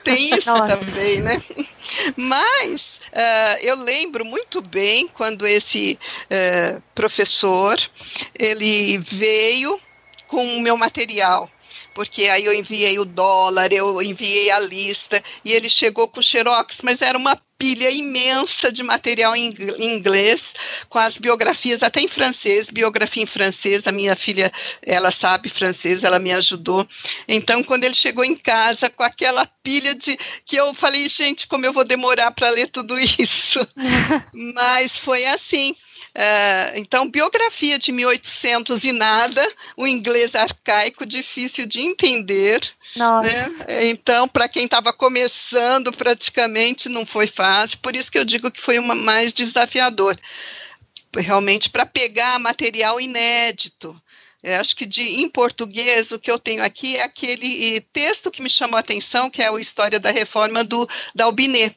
Tem 0.04 0.34
isso 0.36 0.54
também, 0.68 1.22
né? 1.22 1.42
Mas 2.16 3.02
uh, 3.08 3.60
eu 3.62 3.76
lembro 3.76 4.26
muito 4.26 4.62
bem 4.62 5.08
quando 5.08 5.46
esse 5.46 6.00
uh, 6.26 6.82
professor 6.96 7.80
ele 8.38 8.98
veio 8.98 9.80
com 10.30 10.46
o 10.58 10.62
meu 10.62 10.78
material 10.78 11.50
porque 12.00 12.26
aí 12.26 12.46
eu 12.46 12.54
enviei 12.54 12.98
o 12.98 13.04
dólar, 13.04 13.74
eu 13.74 14.02
enviei 14.02 14.50
a 14.52 14.60
lista, 14.60 15.22
e 15.44 15.52
ele 15.52 15.70
chegou 15.70 16.08
com 16.08 16.22
o 16.22 16.24
Xerox, 16.24 16.80
mas 16.82 17.02
era 17.02 17.18
uma 17.18 17.38
pilha 17.58 17.92
imensa 17.92 18.72
de 18.72 18.82
material 18.82 19.36
em 19.36 19.54
inglês, 19.78 20.56
com 20.88 20.98
as 20.98 21.18
biografias, 21.18 21.84
até 21.84 22.00
em 22.00 22.08
francês, 22.08 22.70
biografia 22.70 23.22
em 23.22 23.26
francês, 23.26 23.86
a 23.86 23.92
minha 23.92 24.16
filha, 24.16 24.50
ela 24.82 25.12
sabe 25.12 25.50
francês, 25.50 26.06
ela 26.06 26.20
me 26.20 26.32
ajudou. 26.32 26.88
Então, 27.28 27.62
quando 27.62 27.84
ele 27.84 27.96
chegou 27.96 28.24
em 28.24 28.36
casa 28.36 28.90
com 28.90 29.04
aquela 29.04 29.46
pilha 29.62 29.94
de 29.94 30.18
que 30.46 30.56
eu 30.56 30.74
falei, 30.74 31.10
gente, 31.10 31.48
como 31.48 31.66
eu 31.66 31.74
vou 31.74 31.84
demorar 31.84 32.32
para 32.32 32.50
ler 32.50 32.68
tudo 32.68 32.98
isso. 32.98 33.60
Mas 34.56 34.98
foi 34.98 35.26
assim. 35.26 35.76
Uh, 36.16 36.76
então, 36.76 37.10
biografia 37.10 37.78
de 37.78 37.92
1800 37.92 38.84
e 38.84 38.92
nada, 38.92 39.48
o 39.78 39.88
inglês 39.88 40.36
arcaico, 40.36 41.06
difícil 41.06 41.66
de 41.66 41.82
entender. 41.82 42.62
Né? 43.22 43.50
Então, 43.84 44.28
para 44.28 44.50
quem 44.50 44.66
estava 44.66 44.92
começando, 44.92 45.92
praticamente 45.94 46.90
não 46.90 47.06
foi 47.06 47.28
fácil, 47.28 47.78
por 47.80 47.96
isso 47.96 48.12
que 48.12 48.18
eu 48.18 48.26
digo 48.26 48.52
que 48.52 48.60
foi 48.60 48.80
uma 48.80 48.96
mais 48.96 49.34
desafiador. 49.34 50.18
Realmente, 51.16 51.70
para 51.70 51.86
pegar 51.86 52.38
material 52.40 53.00
inédito. 53.00 54.00
Eu 54.42 54.60
acho 54.60 54.76
que 54.76 54.86
de, 54.86 55.02
em 55.02 55.28
português, 55.28 56.12
o 56.12 56.20
que 56.20 56.32
eu 56.32 56.40
tenho 56.40 56.64
aqui 56.64 56.96
é 56.96 57.04
aquele 57.04 57.82
texto 57.92 58.32
que 58.32 58.42
me 58.42 58.50
chamou 58.50 58.78
a 58.78 58.80
atenção, 58.80 59.30
que 59.30 59.42
é 59.42 59.50
a 59.50 59.60
História 59.60 60.00
da 60.00 60.12
Reforma 60.12 60.64
do, 60.64 60.88
da 61.14 61.26
Albinet. 61.26 61.76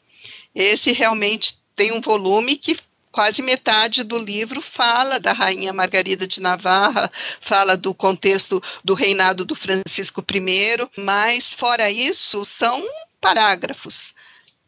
Esse 0.55 0.93
realmente 0.93 1.57
tem 1.75 1.93
um 1.93 2.01
volume 2.01 2.57
que 2.57 2.77
quase 3.13 3.43
metade 3.43 4.03
do 4.03 4.19
livro 4.19 4.63
fala 4.63 5.21
da 5.21 5.33
rainha 5.33 5.73
Margarida 5.73 6.27
de 6.27 6.41
Navarra, 6.41 7.13
fala 7.41 7.77
do 7.77 7.95
contexto 7.95 8.61
do 8.83 8.95
reinado 8.95 9.45
do 9.45 9.55
Francisco 9.55 10.25
I, 10.33 10.89
mas 10.97 11.53
fora 11.53 11.91
isso 11.91 12.45
são 12.45 12.83
parágrafos 13.21 14.15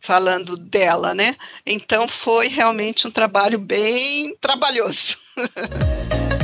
falando 0.01 0.55
dela, 0.59 1.15
né? 1.15 1.35
Então 1.65 2.07
foi 2.07 2.49
realmente 2.49 3.09
um 3.09 3.11
trabalho 3.11 3.59
bem 3.59 4.37
trabalhoso. 4.39 5.17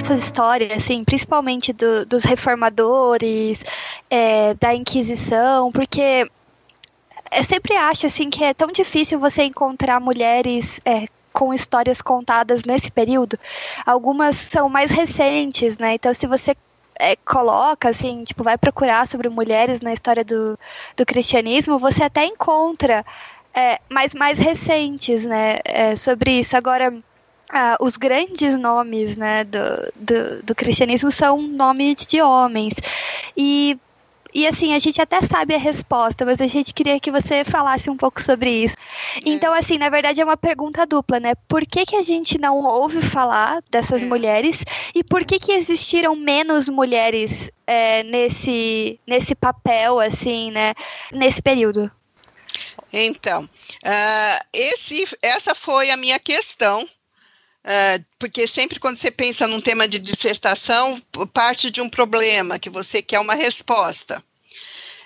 nessas 0.00 0.24
histórias, 0.24 0.72
assim, 0.72 1.04
principalmente 1.04 1.72
do, 1.72 2.06
dos 2.06 2.24
reformadores, 2.24 3.58
é, 4.08 4.54
da 4.54 4.74
Inquisição, 4.74 5.70
porque 5.70 6.30
eu 7.32 7.44
sempre 7.44 7.76
acho 7.76 8.06
assim 8.06 8.30
que 8.30 8.42
é 8.42 8.54
tão 8.54 8.68
difícil 8.68 9.20
você 9.20 9.44
encontrar 9.44 10.00
mulheres 10.00 10.80
é, 10.84 11.06
com 11.32 11.54
histórias 11.54 12.00
contadas 12.00 12.64
nesse 12.64 12.90
período. 12.90 13.38
Algumas 13.86 14.36
são 14.36 14.68
mais 14.68 14.90
recentes, 14.90 15.78
né? 15.78 15.94
Então, 15.94 16.12
se 16.12 16.26
você 16.26 16.56
é, 16.98 17.14
coloca, 17.16 17.88
assim, 17.88 18.24
tipo, 18.24 18.42
vai 18.42 18.58
procurar 18.58 19.06
sobre 19.06 19.28
mulheres 19.28 19.80
na 19.80 19.92
história 19.92 20.24
do, 20.24 20.58
do 20.96 21.06
cristianismo, 21.06 21.78
você 21.78 22.02
até 22.02 22.24
encontra 22.24 23.04
é, 23.54 23.78
mais, 23.88 24.14
mais 24.14 24.38
recentes, 24.38 25.24
né, 25.24 25.58
é, 25.64 25.94
sobre 25.96 26.40
isso. 26.40 26.56
Agora, 26.56 26.92
ah, 27.52 27.76
os 27.80 27.96
grandes 27.96 28.56
nomes 28.56 29.16
né, 29.16 29.44
do, 29.44 29.58
do, 29.96 30.42
do, 30.44 30.54
cristianismo 30.54 31.10
são 31.10 31.42
nomes 31.42 31.96
de 32.06 32.22
homens. 32.22 32.74
E, 33.36 33.76
e 34.32 34.46
assim, 34.46 34.72
a 34.72 34.78
gente 34.78 35.02
até 35.02 35.20
sabe 35.22 35.54
a 35.54 35.58
resposta, 35.58 36.24
mas 36.24 36.40
a 36.40 36.46
gente 36.46 36.72
queria 36.72 37.00
que 37.00 37.10
você 37.10 37.44
falasse 37.44 37.90
um 37.90 37.96
pouco 37.96 38.22
sobre 38.22 38.50
isso. 38.50 38.76
É. 39.16 39.20
Então, 39.26 39.52
assim, 39.52 39.78
na 39.78 39.88
verdade 39.88 40.20
é 40.20 40.24
uma 40.24 40.36
pergunta 40.36 40.86
dupla, 40.86 41.18
né? 41.18 41.34
Por 41.48 41.66
que, 41.66 41.84
que 41.84 41.96
a 41.96 42.02
gente 42.02 42.38
não 42.38 42.58
ouve 42.58 43.02
falar 43.02 43.60
dessas 43.68 44.02
é. 44.02 44.04
mulheres 44.04 44.62
e 44.94 45.02
por 45.02 45.24
que, 45.24 45.40
que 45.40 45.52
existiram 45.52 46.14
menos 46.14 46.68
mulheres 46.68 47.50
é, 47.66 48.04
nesse, 48.04 49.00
nesse 49.04 49.34
papel, 49.34 49.98
assim, 49.98 50.52
né? 50.52 50.72
Nesse 51.10 51.42
período? 51.42 51.90
Então, 52.92 53.44
uh, 53.44 54.46
esse, 54.52 55.04
essa 55.20 55.54
foi 55.54 55.90
a 55.90 55.96
minha 55.96 56.18
questão 56.18 56.88
porque 58.18 58.46
sempre 58.46 58.80
quando 58.80 58.96
você 58.96 59.10
pensa 59.10 59.46
num 59.46 59.60
tema 59.60 59.86
de 59.86 59.98
dissertação, 59.98 61.00
parte 61.32 61.70
de 61.70 61.80
um 61.80 61.88
problema, 61.88 62.58
que 62.58 62.70
você 62.70 63.02
quer 63.02 63.20
uma 63.20 63.34
resposta. 63.34 64.22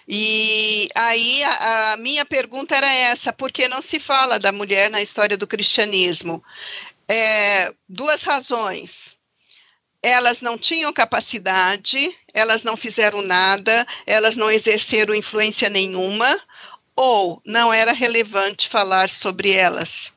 E 0.06 0.88
aí 0.94 1.42
a, 1.42 1.92
a, 1.92 1.96
minha 1.96 2.24
pergunta 2.24 2.76
era 2.76 2.92
essa: 2.92 3.32
por 3.32 3.50
que 3.50 3.68
não 3.68 3.80
se 3.80 3.98
fala 3.98 4.38
da 4.38 4.52
mulher 4.52 4.90
na 4.90 5.02
história 5.02 5.36
do 5.36 5.46
cristianismo? 5.46 6.44
É, 7.08 7.72
duas 7.88 8.22
razões. 8.22 9.16
Elas 10.02 10.42
não 10.42 10.58
tinham 10.58 10.92
capacidade, 10.92 12.14
elas 12.34 12.62
não 12.62 12.76
fizeram 12.76 13.22
nada, 13.22 13.86
elas 14.06 14.36
não 14.36 14.50
exerceram 14.50 15.14
influência 15.14 15.70
nenhuma, 15.70 16.38
ou 16.94 17.40
não 17.44 17.72
era 17.72 17.92
relevante 17.92 18.68
falar 18.68 19.08
sobre 19.08 19.52
elas. 19.52 20.12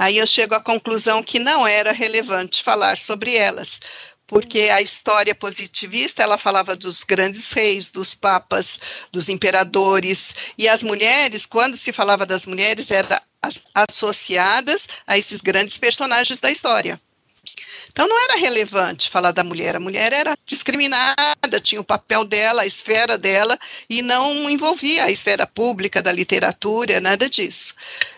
Aí 0.00 0.16
eu 0.16 0.26
chego 0.26 0.54
à 0.54 0.60
conclusão 0.62 1.22
que 1.22 1.38
não 1.38 1.66
era 1.66 1.92
relevante 1.92 2.62
falar 2.62 2.96
sobre 2.96 3.36
elas, 3.36 3.78
porque 4.26 4.70
a 4.72 4.80
história 4.80 5.34
positivista 5.34 6.22
ela 6.22 6.38
falava 6.38 6.74
dos 6.74 7.04
grandes 7.04 7.52
reis, 7.52 7.90
dos 7.90 8.14
papas, 8.14 8.80
dos 9.12 9.28
imperadores, 9.28 10.34
e 10.56 10.66
as 10.66 10.82
mulheres, 10.82 11.44
quando 11.44 11.76
se 11.76 11.92
falava 11.92 12.24
das 12.24 12.46
mulheres, 12.46 12.90
eram 12.90 13.20
associadas 13.74 14.88
a 15.06 15.18
esses 15.18 15.42
grandes 15.42 15.76
personagens 15.76 16.40
da 16.40 16.50
história. 16.50 16.98
Então 17.90 18.08
não 18.08 18.22
era 18.22 18.36
relevante 18.36 19.10
falar 19.10 19.32
da 19.32 19.42
mulher, 19.42 19.74
a 19.74 19.80
mulher 19.80 20.12
era 20.12 20.36
discriminada, 20.46 21.60
tinha 21.60 21.80
o 21.80 21.84
papel 21.84 22.24
dela, 22.24 22.62
a 22.62 22.66
esfera 22.66 23.18
dela, 23.18 23.58
e 23.88 24.00
não 24.00 24.48
envolvia 24.48 25.04
a 25.04 25.10
esfera 25.10 25.46
pública 25.46 26.00
da 26.00 26.12
literatura, 26.12 27.00
nada 27.00 27.28
disso. 27.28 27.74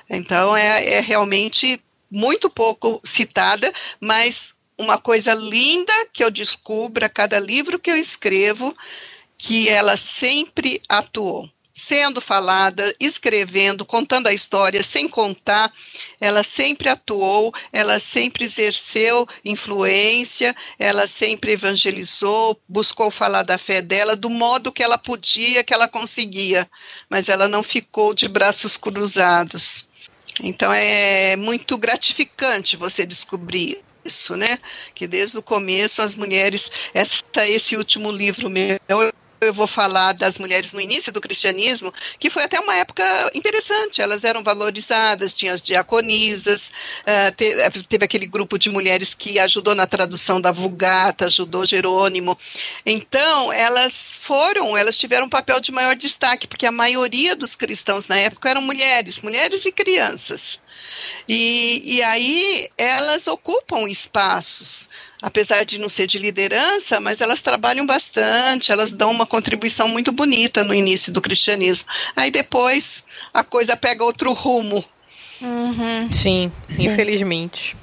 Então 0.08 0.54
é, 0.54 0.94
é 0.94 1.00
realmente 1.00 1.82
muito 2.10 2.50
pouco 2.50 3.00
citada, 3.02 3.72
mas 3.98 4.54
uma 4.76 4.98
coisa 4.98 5.32
linda 5.32 5.92
que 6.12 6.22
eu 6.22 6.30
descubro 6.30 7.04
a 7.04 7.08
cada 7.08 7.38
livro 7.38 7.78
que 7.78 7.90
eu 7.90 7.96
escrevo, 7.96 8.76
que 9.38 9.70
ela 9.70 9.96
sempre 9.96 10.82
atuou 10.86 11.50
sendo 11.82 12.20
falada, 12.20 12.94
escrevendo, 13.00 13.84
contando 13.84 14.28
a 14.28 14.32
história, 14.32 14.84
sem 14.84 15.08
contar, 15.08 15.72
ela 16.20 16.44
sempre 16.44 16.88
atuou, 16.88 17.52
ela 17.72 17.98
sempre 17.98 18.44
exerceu 18.44 19.26
influência, 19.44 20.54
ela 20.78 21.06
sempre 21.06 21.52
evangelizou, 21.52 22.60
buscou 22.68 23.10
falar 23.10 23.42
da 23.42 23.58
fé 23.58 23.82
dela 23.82 24.14
do 24.14 24.30
modo 24.30 24.72
que 24.72 24.82
ela 24.82 24.96
podia, 24.96 25.64
que 25.64 25.74
ela 25.74 25.88
conseguia, 25.88 26.70
mas 27.10 27.28
ela 27.28 27.48
não 27.48 27.62
ficou 27.62 28.14
de 28.14 28.28
braços 28.28 28.76
cruzados. 28.76 29.86
Então 30.40 30.72
é 30.72 31.36
muito 31.36 31.76
gratificante 31.76 32.76
você 32.76 33.04
descobrir 33.04 33.82
isso, 34.04 34.36
né? 34.36 34.58
Que 34.94 35.06
desde 35.06 35.36
o 35.36 35.42
começo 35.42 36.00
as 36.00 36.14
mulheres, 36.14 36.70
essa, 36.94 37.24
esse 37.46 37.76
último 37.76 38.10
livro 38.10 38.48
meu, 38.48 38.78
eu 39.44 39.52
vou 39.52 39.66
falar 39.66 40.12
das 40.12 40.38
mulheres 40.38 40.72
no 40.72 40.80
início 40.80 41.12
do 41.12 41.20
cristianismo, 41.20 41.92
que 42.18 42.30
foi 42.30 42.44
até 42.44 42.60
uma 42.60 42.76
época 42.76 43.04
interessante. 43.34 44.00
Elas 44.00 44.24
eram 44.24 44.42
valorizadas, 44.42 45.36
tinha 45.36 45.52
as 45.52 45.60
diaconisas, 45.60 46.72
uh, 47.02 47.34
te, 47.36 47.82
teve 47.88 48.04
aquele 48.04 48.26
grupo 48.26 48.58
de 48.58 48.70
mulheres 48.70 49.14
que 49.14 49.38
ajudou 49.38 49.74
na 49.74 49.86
tradução 49.86 50.40
da 50.40 50.52
Vulgata, 50.52 51.26
ajudou 51.26 51.66
Jerônimo. 51.66 52.38
Então, 52.86 53.52
elas 53.52 54.16
foram, 54.20 54.76
elas 54.76 54.96
tiveram 54.96 55.26
um 55.26 55.30
papel 55.30 55.60
de 55.60 55.72
maior 55.72 55.96
destaque, 55.96 56.46
porque 56.46 56.66
a 56.66 56.72
maioria 56.72 57.34
dos 57.36 57.56
cristãos 57.56 58.06
na 58.06 58.16
época 58.16 58.48
eram 58.48 58.62
mulheres, 58.62 59.20
mulheres 59.20 59.64
e 59.66 59.72
crianças. 59.72 60.61
E, 61.28 61.82
e 61.84 62.02
aí 62.02 62.68
elas 62.76 63.26
ocupam 63.26 63.88
espaços 63.88 64.88
apesar 65.22 65.64
de 65.64 65.78
não 65.78 65.88
ser 65.88 66.08
de 66.08 66.18
liderança, 66.18 66.98
mas 66.98 67.20
elas 67.20 67.40
trabalham 67.40 67.86
bastante, 67.86 68.72
elas 68.72 68.90
dão 68.90 69.12
uma 69.12 69.24
contribuição 69.24 69.86
muito 69.86 70.10
bonita 70.10 70.64
no 70.64 70.74
início 70.74 71.12
do 71.12 71.22
cristianismo. 71.22 71.86
Aí 72.16 72.32
depois 72.32 73.04
a 73.32 73.44
coisa 73.44 73.76
pega 73.76 74.02
outro 74.02 74.32
rumo. 74.32 74.84
Uhum. 75.40 76.12
Sim, 76.12 76.52
infelizmente. 76.76 77.76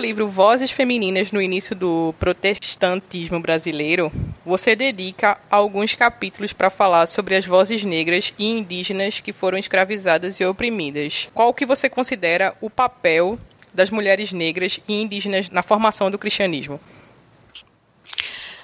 Livro 0.00 0.26
Vozes 0.26 0.70
Femininas 0.70 1.30
no 1.30 1.42
Início 1.42 1.76
do 1.76 2.14
Protestantismo 2.18 3.38
Brasileiro, 3.38 4.10
você 4.44 4.74
dedica 4.74 5.38
alguns 5.50 5.94
capítulos 5.94 6.54
para 6.54 6.70
falar 6.70 7.06
sobre 7.06 7.36
as 7.36 7.44
vozes 7.44 7.84
negras 7.84 8.32
e 8.38 8.46
indígenas 8.46 9.20
que 9.20 9.32
foram 9.32 9.58
escravizadas 9.58 10.40
e 10.40 10.44
oprimidas. 10.44 11.28
Qual 11.34 11.52
que 11.52 11.66
você 11.66 11.90
considera 11.90 12.56
o 12.62 12.70
papel 12.70 13.38
das 13.74 13.90
mulheres 13.90 14.32
negras 14.32 14.80
e 14.88 15.02
indígenas 15.02 15.50
na 15.50 15.62
formação 15.62 16.10
do 16.10 16.18
cristianismo? 16.18 16.80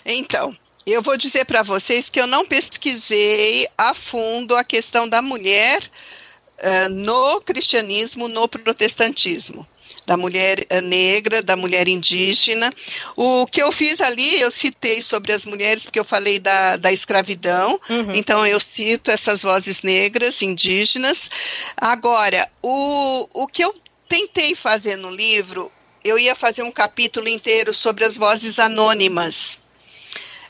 Então, 0.07 0.57
eu 0.87 1.03
vou 1.03 1.19
dizer 1.19 1.45
para 1.45 1.63
vocês 1.63 2.09
que 2.09 2.19
eu 2.19 2.27
não 2.27 2.47
pesquisei 2.47 3.69
a 3.77 3.93
fundo 3.93 4.57
a 4.57 4.65
questão 4.65 5.07
da 5.07 5.21
mulher 5.21 5.83
uh, 5.83 6.89
no 6.89 7.43
cristianismo, 7.43 8.27
no 8.27 8.49
protestantismo 8.49 9.67
da 10.07 10.17
mulher 10.17 10.65
eh, 10.71 10.81
negra, 10.81 11.43
da 11.43 11.57
mulher 11.57 11.89
indígena. 11.89 12.73
O 13.17 13.47
que 13.47 13.61
eu 13.61 13.73
fiz 13.73 14.01
ali, 14.01 14.41
eu 14.41 14.51
citei 14.51 15.03
sobre 15.03 15.33
as 15.33 15.45
mulheres, 15.45 15.83
porque 15.83 15.99
eu 15.99 16.05
falei 16.05 16.39
da, 16.39 16.77
da 16.77 16.93
escravidão, 16.93 17.81
uhum. 17.91 18.15
então 18.15 18.47
eu 18.47 18.61
cito 18.61 19.11
essas 19.11 19.43
vozes 19.43 19.83
negras, 19.83 20.41
indígenas. 20.41 21.29
Agora, 21.77 22.49
o, 22.63 23.29
o 23.35 23.47
que 23.49 23.65
eu 23.65 23.75
tentei 24.09 24.55
fazer 24.55 24.97
no 24.97 25.11
livro, 25.11 25.71
eu 26.05 26.17
ia 26.19 26.37
fazer 26.37 26.63
um 26.63 26.71
capítulo 26.71 27.29
inteiro 27.29 27.75
sobre 27.75 28.05
as 28.05 28.17
vozes 28.17 28.61
anônimas 28.61 29.59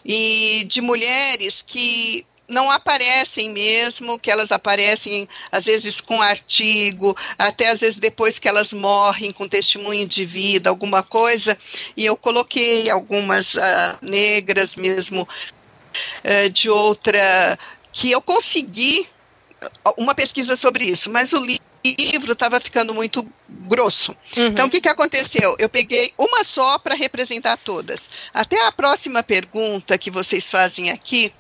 e 0.05 0.65
de 0.69 0.81
mulheres 0.81 1.65
que 1.67 2.27
não 2.49 2.71
aparecem 2.71 3.51
mesmo, 3.51 4.19
que 4.19 4.31
elas 4.31 4.53
aparecem 4.53 5.29
às 5.51 5.65
vezes 5.65 6.01
com 6.01 6.23
artigo, 6.23 7.17
até 7.39 7.71
às 7.71 7.81
vezes 7.81 7.99
depois 7.99 8.39
que 8.39 8.49
elas 8.49 8.73
morrem 8.73 9.33
com 9.33 9.49
testemunho 9.49 10.07
de 10.07 10.25
vida, 10.25 10.71
alguma 10.71 11.03
coisa, 11.03 11.57
e 11.97 12.05
eu 12.05 12.17
coloquei 12.17 12.89
algumas 12.91 13.55
uh, 13.55 13.99
negras 14.01 14.77
mesmo 14.77 15.23
uh, 15.23 16.51
de 16.51 16.71
outra 16.71 17.59
que 17.93 18.11
eu 18.11 18.21
consegui 18.21 19.09
uma 19.97 20.15
pesquisa 20.15 20.55
sobre 20.55 20.85
isso, 20.85 21.11
mas 21.11 21.33
o 21.33 21.45
livro 21.85 22.33
estava 22.33 22.61
ficando 22.61 22.93
muito 22.93 23.27
grosso. 23.49 24.15
Uhum. 24.37 24.47
Então, 24.47 24.67
o 24.67 24.71
que, 24.71 24.81
que 24.81 24.89
aconteceu? 24.89 25.57
Eu 25.59 25.69
peguei 25.69 26.13
uma 26.19 26.45
só 26.45 26.79
para 26.79 26.95
representar 26.95 27.57
todas. 27.57 28.11
Até 28.35 28.67
a 28.67 28.73
próxima 28.73 29.23
pergunta 29.23 29.97
que 29.97 30.11
vocês 30.11 30.49
fazem 30.49 30.91
aqui, 30.91 31.33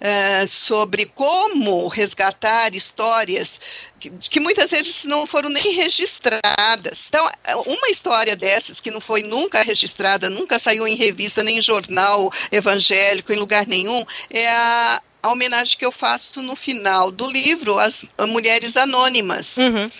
uh, 0.00 0.46
sobre 0.48 1.06
como 1.06 1.88
resgatar 1.88 2.74
histórias 2.74 3.60
que, 3.98 4.10
que, 4.10 4.40
muitas 4.40 4.70
vezes 4.70 5.04
não 5.04 5.26
foram 5.26 5.48
nem 5.48 5.74
registradas. 5.74 7.06
Então, 7.08 7.30
uma 7.66 7.88
história 7.88 8.36
dessas 8.36 8.80
que 8.80 8.90
não 8.90 9.00
foi 9.00 9.22
nunca 9.22 9.62
registrada, 9.62 10.28
nunca 10.28 10.58
saiu 10.58 10.86
em 10.86 10.94
revista, 10.94 11.42
nem 11.42 11.58
em 11.58 11.62
jornal 11.62 12.30
evangélico, 12.52 13.32
em 13.32 13.36
lugar 13.36 13.66
nenhum, 13.66 14.04
é 14.30 14.48
a, 14.48 15.02
a 15.22 15.30
homenagem 15.30 15.78
que 15.78 15.86
eu 15.86 15.92
faço 15.92 16.42
no 16.42 16.54
final 16.54 17.10
do 17.10 17.30
livro, 17.30 17.78
As 17.78 18.04
Mulheres 18.28 18.76
Anônimas. 18.76 19.56
Uhum. 19.56 19.90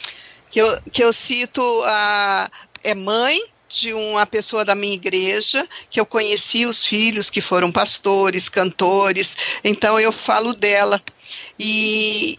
Que 0.50 0.60
eu, 0.60 0.80
que 0.92 1.02
eu 1.02 1.12
cito 1.12 1.82
a 1.84 2.48
é 2.84 2.94
mãe, 2.94 3.40
de 3.74 3.92
uma 3.92 4.24
pessoa 4.24 4.64
da 4.64 4.74
minha 4.74 4.94
igreja, 4.94 5.68
que 5.90 5.98
eu 5.98 6.06
conheci 6.06 6.64
os 6.64 6.86
filhos 6.86 7.28
que 7.28 7.40
foram 7.40 7.72
pastores, 7.72 8.48
cantores, 8.48 9.36
então 9.64 9.98
eu 9.98 10.12
falo 10.12 10.54
dela. 10.54 11.02
E, 11.58 12.38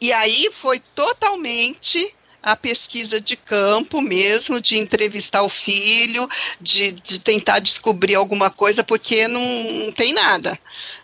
e 0.00 0.12
aí 0.12 0.50
foi 0.52 0.80
totalmente 0.94 2.12
a 2.42 2.54
pesquisa 2.54 3.18
de 3.18 3.36
campo 3.36 4.02
mesmo, 4.02 4.60
de 4.60 4.76
entrevistar 4.76 5.42
o 5.42 5.48
filho, 5.48 6.28
de, 6.60 6.92
de 6.92 7.18
tentar 7.18 7.58
descobrir 7.58 8.16
alguma 8.16 8.50
coisa, 8.50 8.84
porque 8.84 9.26
não, 9.26 9.90
tem 9.92 10.12
nada. 10.12 10.58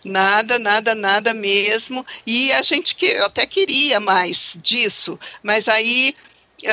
Nada, 0.04 0.58
nada, 0.58 0.94
nada 0.94 1.32
mesmo. 1.32 2.04
E 2.26 2.52
a 2.52 2.60
gente 2.60 2.94
que 2.94 3.06
eu 3.06 3.24
até 3.24 3.46
queria 3.46 3.98
mais 3.98 4.58
disso, 4.60 5.18
mas 5.42 5.66
aí 5.66 6.14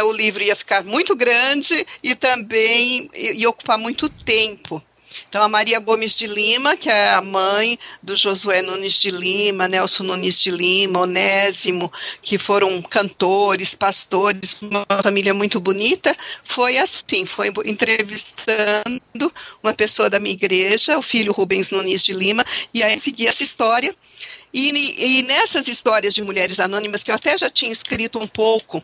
o 0.04 0.12
livro 0.12 0.43
ia 0.43 0.56
ficar 0.56 0.84
muito 0.84 1.15
grande 1.15 1.86
e 2.04 2.15
também 2.15 3.10
ia 3.13 3.50
ocupar 3.50 3.78
muito 3.78 4.10
tempo. 4.10 4.84
Então, 5.30 5.43
a 5.43 5.50
Maria 5.50 5.80
Gomes 5.80 6.15
de 6.15 6.28
Lima, 6.28 6.78
que 6.78 6.89
é 6.89 7.10
a 7.10 7.21
mãe 7.21 7.78
do 8.02 8.15
Josué 8.15 8.62
Nunes 8.62 9.00
de 9.02 9.12
Lima, 9.12 9.67
Nelson 9.67 10.04
Nunes 10.04 10.41
de 10.41 10.52
Lima, 10.52 11.02
Onésimo, 11.02 11.91
que 12.21 12.38
foram 12.38 12.82
cantores, 12.82 13.73
pastores, 13.73 14.62
uma 14.62 14.86
família 15.04 15.34
muito 15.34 15.60
bonita, 15.60 16.15
foi 16.43 16.78
assim, 16.78 17.26
foi 17.26 17.52
entrevistando 17.65 19.34
uma 19.62 19.73
pessoa 19.73 20.10
da 20.10 20.19
minha 20.19 20.34
igreja, 20.34 20.97
o 20.97 21.02
filho 21.02 21.34
Rubens 21.34 21.71
Nunes 21.71 22.04
de 22.04 22.13
Lima, 22.13 22.45
e 22.73 22.84
aí 22.84 23.00
segui 23.00 23.28
essa 23.28 23.43
história. 23.43 23.93
E, 24.54 25.19
e 25.19 25.23
nessas 25.23 25.67
histórias 25.67 26.13
de 26.15 26.23
mulheres 26.23 26.60
anônimas, 26.60 27.04
que 27.04 27.12
eu 27.12 27.15
até 27.15 27.38
já 27.38 27.50
tinha 27.50 27.71
escrito 27.71 28.17
um 28.17 28.28
pouco, 28.28 28.84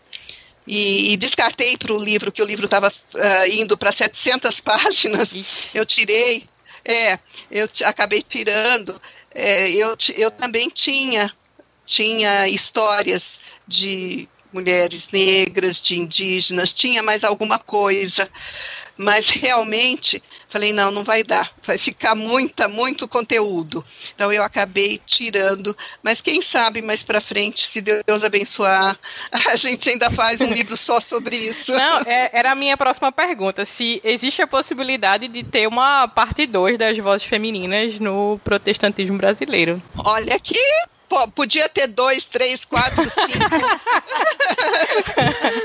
e, 0.65 1.13
e 1.13 1.17
descartei 1.17 1.77
para 1.77 1.93
o 1.93 1.99
livro, 1.99 2.31
que 2.31 2.41
o 2.41 2.45
livro 2.45 2.65
estava 2.65 2.89
uh, 2.89 3.51
indo 3.51 3.77
para 3.77 3.91
700 3.91 4.59
páginas, 4.61 5.33
Ixi. 5.33 5.69
eu 5.77 5.85
tirei, 5.85 6.47
é, 6.85 7.19
eu 7.51 7.69
acabei 7.85 8.21
tirando, 8.21 8.99
é, 9.33 9.69
eu, 9.71 9.95
eu 10.15 10.31
também 10.31 10.69
tinha, 10.69 11.31
tinha 11.85 12.47
histórias 12.47 13.39
de 13.67 14.27
mulheres 14.51 15.09
negras, 15.11 15.81
de 15.81 15.99
indígenas, 15.99 16.73
tinha 16.73 17.01
mais 17.01 17.23
alguma 17.23 17.57
coisa, 17.57 18.29
mas 18.95 19.29
realmente 19.29 20.21
falei 20.53 20.71
não, 20.71 20.91
não 20.91 21.03
vai 21.03 21.23
dar, 21.23 21.51
vai 21.65 21.79
ficar 21.79 22.13
muita, 22.13 22.67
muito 22.67 23.07
conteúdo. 23.07 23.83
Então 24.13 24.31
eu 24.31 24.43
acabei 24.43 25.01
tirando, 25.03 25.75
mas 26.03 26.21
quem 26.21 26.43
sabe 26.43 26.79
mais 26.79 27.01
para 27.01 27.19
frente, 27.19 27.65
se 27.67 27.81
Deus 27.81 28.23
abençoar, 28.23 28.95
a 29.49 29.55
gente 29.55 29.89
ainda 29.89 30.11
faz 30.11 30.41
um 30.41 30.53
livro 30.53 30.77
só 30.77 30.99
sobre 30.99 31.35
isso. 31.35 31.73
Não, 31.73 32.01
é, 32.05 32.29
era 32.31 32.51
a 32.51 32.55
minha 32.55 32.77
próxima 32.77 33.11
pergunta, 33.11 33.65
se 33.65 33.99
existe 34.03 34.43
a 34.43 34.47
possibilidade 34.47 35.27
de 35.27 35.41
ter 35.41 35.67
uma 35.67 36.07
parte 36.07 36.45
2 36.45 36.77
das 36.77 36.99
vozes 36.99 37.25
femininas 37.25 37.97
no 37.99 38.39
protestantismo 38.43 39.17
brasileiro. 39.17 39.81
Olha 39.97 40.39
que 40.39 40.59
podia 41.35 41.69
ter 41.69 41.87
dois, 41.87 42.25
três, 42.25 42.65
quatro, 42.65 43.09
cinco. 43.09 43.27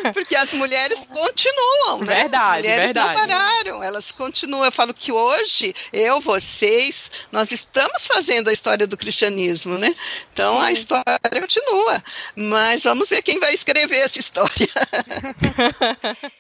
Porque 0.13 0.37
as 0.37 0.53
mulheres 0.53 1.07
continuam, 1.07 1.99
né? 2.01 2.15
Verdade, 2.15 2.45
as 2.45 2.57
mulheres 2.57 2.85
verdade. 2.87 3.09
não 3.09 3.15
pararam, 3.15 3.83
elas 3.83 4.11
continuam. 4.11 4.65
Eu 4.65 4.73
falo 4.73 4.95
que 4.95 5.13
hoje, 5.13 5.75
eu, 5.93 6.21
vocês, 6.21 7.11
nós 7.33 7.53
estamos 7.53 8.07
fazendo 8.07 8.49
a 8.49 8.53
história 8.53 8.87
do 8.87 8.97
cristianismo, 8.97 9.77
né? 9.79 9.95
Então 10.33 10.61
a 10.61 10.73
história 10.73 11.19
continua. 11.41 12.03
Mas 12.37 12.85
vamos 12.85 13.09
ver 13.09 13.23
quem 13.23 13.39
vai 13.41 13.55
escrever 13.55 13.99
essa 13.99 14.19
história. 14.19 14.69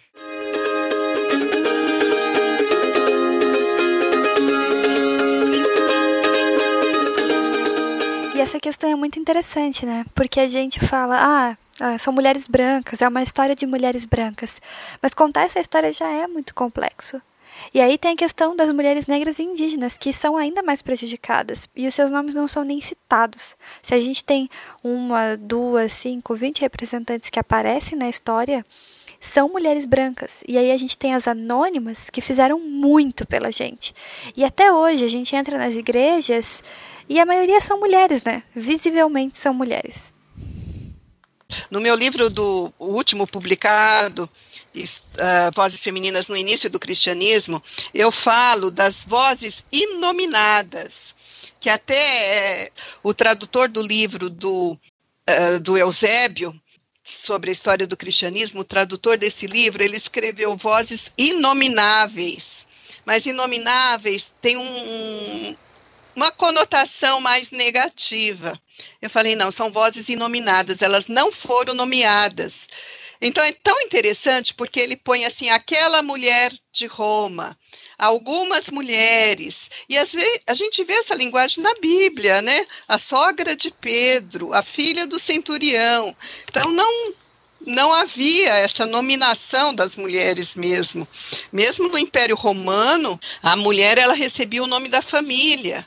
essa 8.48 8.60
questão 8.60 8.90
é 8.90 8.94
muito 8.94 9.18
interessante, 9.18 9.84
né? 9.84 10.04
Porque 10.14 10.40
a 10.40 10.48
gente 10.48 10.80
fala, 10.80 11.16
ah, 11.20 11.56
Ah, 11.80 11.96
são 11.96 12.12
mulheres 12.12 12.48
brancas, 12.48 13.00
é 13.00 13.06
uma 13.06 13.22
história 13.22 13.54
de 13.54 13.64
mulheres 13.64 14.04
brancas. 14.04 14.60
Mas 15.00 15.14
contar 15.14 15.44
essa 15.44 15.60
história 15.60 15.92
já 15.92 16.08
é 16.08 16.26
muito 16.26 16.52
complexo. 16.52 17.22
E 17.72 17.80
aí 17.80 17.96
tem 17.96 18.12
a 18.12 18.16
questão 18.16 18.56
das 18.56 18.72
mulheres 18.72 19.06
negras 19.06 19.38
e 19.38 19.44
indígenas, 19.44 19.96
que 19.96 20.12
são 20.12 20.36
ainda 20.36 20.60
mais 20.60 20.82
prejudicadas, 20.82 21.68
e 21.76 21.86
os 21.86 21.94
seus 21.94 22.10
nomes 22.10 22.34
não 22.34 22.48
são 22.48 22.64
nem 22.64 22.80
citados. 22.80 23.56
Se 23.80 23.94
a 23.94 24.00
gente 24.00 24.24
tem 24.24 24.48
uma, 24.82 25.36
duas, 25.36 25.92
cinco, 25.92 26.34
vinte 26.34 26.60
representantes 26.60 27.30
que 27.30 27.38
aparecem 27.38 27.96
na 27.96 28.08
história, 28.08 28.64
são 29.20 29.48
mulheres 29.48 29.86
brancas. 29.86 30.42
E 30.48 30.58
aí 30.58 30.70
a 30.72 30.76
gente 30.76 30.96
tem 30.96 31.14
as 31.14 31.28
anônimas 31.28 32.10
que 32.10 32.20
fizeram 32.20 32.58
muito 32.58 33.26
pela 33.26 33.50
gente. 33.52 33.94
E 34.36 34.44
até 34.44 34.72
hoje 34.72 35.04
a 35.04 35.08
gente 35.08 35.34
entra 35.34 35.58
nas 35.58 35.74
igrejas 35.74 36.62
e 37.08 37.18
a 37.18 37.26
maioria 37.26 37.60
são 37.60 37.80
mulheres, 37.80 38.22
né? 38.22 38.42
Visivelmente 38.54 39.38
são 39.38 39.54
mulheres. 39.54 40.12
No 41.70 41.80
meu 41.80 41.94
livro 41.94 42.28
do 42.28 42.72
último 42.78 43.26
publicado, 43.26 44.28
uh, 44.74 45.54
Vozes 45.54 45.82
Femininas 45.82 46.28
no 46.28 46.36
Início 46.36 46.68
do 46.68 46.78
Cristianismo, 46.78 47.62
eu 47.94 48.12
falo 48.12 48.70
das 48.70 49.04
vozes 49.04 49.64
inominadas, 49.72 51.14
que 51.58 51.70
até 51.70 52.70
uh, 52.70 53.08
o 53.08 53.14
tradutor 53.14 53.68
do 53.68 53.80
livro 53.80 54.28
do, 54.28 54.72
uh, 54.72 55.60
do 55.60 55.78
Eusébio, 55.78 56.54
sobre 57.02 57.48
a 57.48 57.52
história 57.52 57.86
do 57.86 57.96
cristianismo, 57.96 58.60
o 58.60 58.64
tradutor 58.64 59.16
desse 59.16 59.46
livro, 59.46 59.82
ele 59.82 59.96
escreveu 59.96 60.54
vozes 60.56 61.10
inomináveis. 61.16 62.68
Mas 63.06 63.24
inomináveis 63.24 64.30
tem 64.42 64.58
um, 64.58 65.56
uma 66.18 66.32
conotação 66.32 67.20
mais 67.20 67.50
negativa. 67.50 68.60
Eu 69.00 69.08
falei, 69.08 69.36
não, 69.36 69.52
são 69.52 69.70
vozes 69.70 70.08
inominadas, 70.08 70.82
elas 70.82 71.06
não 71.06 71.30
foram 71.30 71.74
nomeadas. 71.74 72.66
Então 73.20 73.42
é 73.44 73.52
tão 73.52 73.80
interessante 73.82 74.52
porque 74.52 74.80
ele 74.80 74.96
põe 74.96 75.24
assim 75.24 75.48
aquela 75.48 76.02
mulher 76.02 76.52
de 76.72 76.86
Roma, 76.86 77.56
algumas 77.96 78.68
mulheres, 78.68 79.70
e 79.88 79.96
às 79.96 80.12
vezes 80.12 80.40
a 80.46 80.54
gente 80.54 80.82
vê 80.84 80.94
essa 80.94 81.14
linguagem 81.14 81.62
na 81.62 81.74
Bíblia, 81.74 82.42
né? 82.42 82.66
A 82.88 82.98
sogra 82.98 83.54
de 83.54 83.70
Pedro, 83.70 84.52
a 84.52 84.62
filha 84.62 85.06
do 85.06 85.20
centurião. 85.20 86.16
Então 86.48 86.72
não 86.72 87.14
não 87.60 87.92
havia 87.92 88.54
essa 88.54 88.86
nominação 88.86 89.74
das 89.74 89.96
mulheres 89.96 90.54
mesmo. 90.54 91.06
Mesmo 91.52 91.88
no 91.88 91.98
Império 91.98 92.36
Romano, 92.36 93.20
a 93.42 93.54
mulher 93.56 93.98
ela 93.98 94.14
recebia 94.14 94.62
o 94.62 94.66
nome 94.66 94.88
da 94.88 95.02
família. 95.02 95.86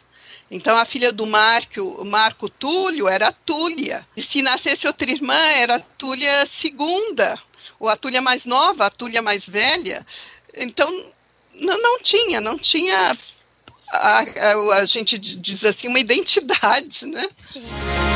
Então, 0.52 0.78
a 0.78 0.84
filha 0.84 1.14
do 1.14 1.26
Marco, 1.26 2.04
Marco 2.04 2.50
Túlio 2.50 3.08
era 3.08 3.32
Túlia. 3.32 4.06
E 4.18 4.22
se 4.22 4.42
nascesse 4.42 4.86
outra 4.86 5.10
irmã, 5.10 5.34
era 5.34 5.80
Túlia 5.98 6.46
segunda. 6.46 7.42
Ou 7.80 7.88
a 7.88 7.96
Túlia 7.96 8.22
mais 8.22 8.46
nova, 8.46 8.86
a 8.86 8.90
Túlia 8.90 9.22
mais 9.22 9.48
velha. 9.48 10.06
Então, 10.54 11.06
não, 11.54 11.82
não 11.82 12.02
tinha, 12.02 12.42
não 12.42 12.58
tinha, 12.58 13.18
a, 13.94 14.20
a, 14.20 14.76
a 14.80 14.86
gente 14.86 15.18
diz 15.18 15.64
assim, 15.64 15.88
uma 15.88 16.00
identidade, 16.00 17.06
né? 17.06 17.30
Sim. 17.54 18.11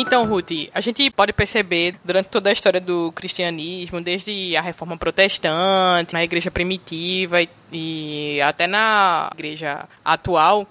Então, 0.00 0.24
Ruth, 0.24 0.52
a 0.72 0.80
gente 0.80 1.10
pode 1.10 1.32
perceber 1.32 1.96
durante 2.04 2.28
toda 2.28 2.48
a 2.48 2.52
história 2.52 2.80
do 2.80 3.10
cristianismo, 3.10 4.00
desde 4.00 4.56
a 4.56 4.62
reforma 4.62 4.96
protestante, 4.96 6.12
na 6.12 6.22
igreja 6.22 6.52
primitiva 6.52 7.42
e, 7.42 7.48
e 7.72 8.40
até 8.40 8.68
na 8.68 9.28
igreja 9.34 9.88
atual, 10.04 10.68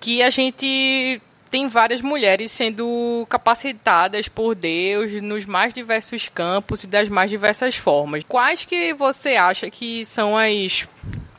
que 0.00 0.24
a 0.24 0.30
gente 0.30 1.22
tem 1.48 1.68
várias 1.68 2.02
mulheres 2.02 2.50
sendo 2.50 3.24
capacitadas 3.30 4.26
por 4.26 4.56
Deus 4.56 5.22
nos 5.22 5.46
mais 5.46 5.72
diversos 5.72 6.28
campos 6.28 6.82
e 6.82 6.88
das 6.88 7.08
mais 7.08 7.30
diversas 7.30 7.76
formas. 7.76 8.24
Quais 8.26 8.64
que 8.64 8.92
você 8.92 9.36
acha 9.36 9.70
que 9.70 10.04
são 10.04 10.36
as 10.36 10.84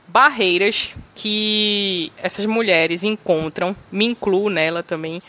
barreiras 0.08 0.96
que 1.20 2.14
essas 2.16 2.46
mulheres 2.46 3.04
encontram, 3.04 3.76
me 3.92 4.06
incluo 4.06 4.50
nela 4.50 4.82
também, 4.82 5.20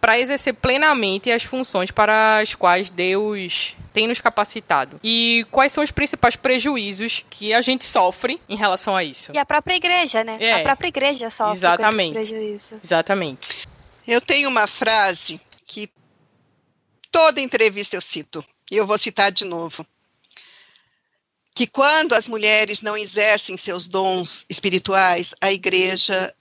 para 0.00 0.16
exercer 0.16 0.54
plenamente 0.54 1.28
as 1.28 1.42
funções 1.42 1.90
para 1.90 2.38
as 2.38 2.54
quais 2.54 2.88
Deus 2.88 3.74
tem 3.92 4.06
nos 4.06 4.20
capacitado. 4.20 5.00
E 5.02 5.44
quais 5.50 5.72
são 5.72 5.82
os 5.82 5.90
principais 5.90 6.36
prejuízos 6.36 7.26
que 7.28 7.52
a 7.52 7.60
gente 7.60 7.84
sofre 7.84 8.40
em 8.48 8.54
relação 8.54 8.94
a 8.94 9.02
isso? 9.02 9.32
E 9.34 9.38
a 9.38 9.44
própria 9.44 9.74
igreja, 9.74 10.22
né? 10.22 10.38
É, 10.38 10.52
a 10.52 10.62
própria 10.62 10.86
igreja 10.86 11.28
sofre 11.28 11.56
exatamente, 11.56 12.12
com 12.12 12.20
esses 12.20 12.30
prejuízos. 12.30 12.78
Exatamente. 12.84 13.68
Eu 14.06 14.20
tenho 14.20 14.48
uma 14.48 14.68
frase 14.68 15.40
que 15.66 15.90
toda 17.10 17.40
entrevista 17.40 17.96
eu 17.96 18.00
cito, 18.00 18.44
e 18.70 18.76
eu 18.76 18.86
vou 18.86 18.96
citar 18.96 19.32
de 19.32 19.44
novo 19.44 19.84
que 21.60 21.66
quando 21.66 22.14
as 22.14 22.26
mulheres 22.26 22.80
não 22.80 22.96
exercem 22.96 23.54
seus 23.54 23.86
dons 23.86 24.46
espirituais, 24.48 25.34
a 25.42 25.52
igreja 25.52 26.34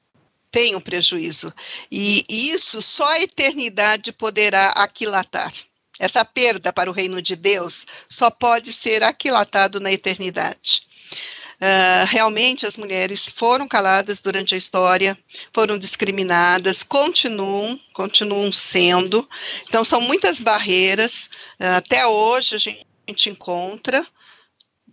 tem 0.50 0.78
um 0.78 0.80
prejuízo. 0.80 1.54
E 1.92 2.24
isso 2.30 2.82
só 2.82 3.06
a 3.06 3.20
eternidade 3.20 4.14
poderá 4.14 4.70
aquilatar. 4.70 5.52
Essa 6.00 6.24
perda 6.24 6.72
para 6.72 6.90
o 6.90 6.94
reino 6.94 7.22
de 7.22 7.36
Deus 7.36 7.86
só 8.10 8.30
pode 8.30 8.72
ser 8.72 9.04
aquilatado 9.04 9.82
na 9.82 9.92
eternidade. 9.92 10.84
Uh, 11.60 12.06
realmente 12.08 12.66
as 12.66 12.78
mulheres 12.78 13.26
foram 13.26 13.68
caladas 13.68 14.22
durante 14.22 14.56
a 14.56 14.58
história, 14.58 15.20
foram 15.52 15.78
discriminadas, 15.78 16.82
continuam, 16.82 17.78
continuam 17.92 18.54
sendo. 18.54 19.28
Então 19.68 19.84
são 19.84 20.00
muitas 20.00 20.40
barreiras. 20.40 21.30
Uh, 21.60 21.76
até 21.76 22.08
hoje 22.08 22.56
a 22.56 22.58
gente 22.58 23.30
encontra 23.30 24.08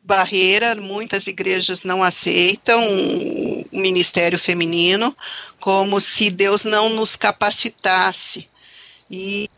barreira, 0.07 0.77
muitas 0.77 1.27
igrejas 1.27 1.83
não 1.83 2.03
aceitam 2.03 2.81
o 2.87 3.66
ministério 3.73 4.38
feminino, 4.38 5.14
como 5.59 6.01
se 6.01 6.31
Deus 6.31 6.62
não 6.62 6.88
nos 6.88 7.16
capacitasse. 7.16 8.49
E, 9.11 9.51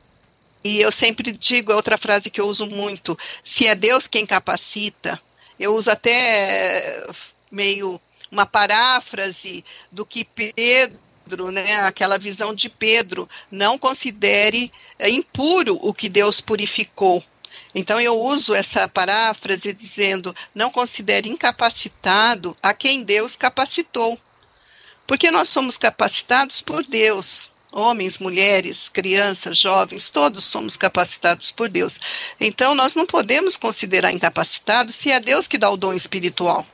e 0.64 0.80
eu 0.80 0.90
sempre 0.90 1.30
digo, 1.32 1.70
é 1.70 1.76
outra 1.76 1.98
frase 1.98 2.30
que 2.30 2.40
eu 2.40 2.48
uso 2.48 2.66
muito, 2.66 3.16
se 3.44 3.66
é 3.66 3.74
Deus 3.74 4.06
quem 4.06 4.24
capacita, 4.24 5.20
eu 5.60 5.74
uso 5.74 5.90
até 5.90 7.06
meio 7.50 8.00
uma 8.30 8.46
paráfrase 8.46 9.62
do 9.92 10.06
que 10.06 10.24
Pedro, 10.24 11.50
né, 11.50 11.76
aquela 11.80 12.16
visão 12.16 12.54
de 12.54 12.70
Pedro, 12.70 13.28
não 13.50 13.76
considere 13.76 14.72
é, 14.98 15.10
impuro 15.10 15.78
o 15.82 15.92
que 15.92 16.08
Deus 16.08 16.40
purificou. 16.40 17.22
Então, 17.74 18.00
eu 18.00 18.18
uso 18.18 18.54
essa 18.54 18.88
paráfrase 18.88 19.72
dizendo: 19.72 20.34
não 20.54 20.70
considere 20.70 21.28
incapacitado 21.28 22.56
a 22.62 22.72
quem 22.72 23.02
Deus 23.02 23.36
capacitou. 23.36 24.18
Porque 25.06 25.30
nós 25.30 25.48
somos 25.48 25.76
capacitados 25.78 26.60
por 26.60 26.84
Deus. 26.84 27.50
Homens, 27.70 28.18
mulheres, 28.18 28.88
crianças, 28.88 29.58
jovens, 29.58 30.08
todos 30.08 30.44
somos 30.44 30.76
capacitados 30.76 31.50
por 31.50 31.68
Deus. 31.68 32.00
Então, 32.40 32.74
nós 32.74 32.94
não 32.94 33.04
podemos 33.04 33.56
considerar 33.58 34.10
incapacitados 34.10 34.94
se 34.96 35.10
é 35.10 35.20
Deus 35.20 35.46
que 35.46 35.58
dá 35.58 35.68
o 35.68 35.76
dom 35.76 35.92
espiritual. 35.92 36.66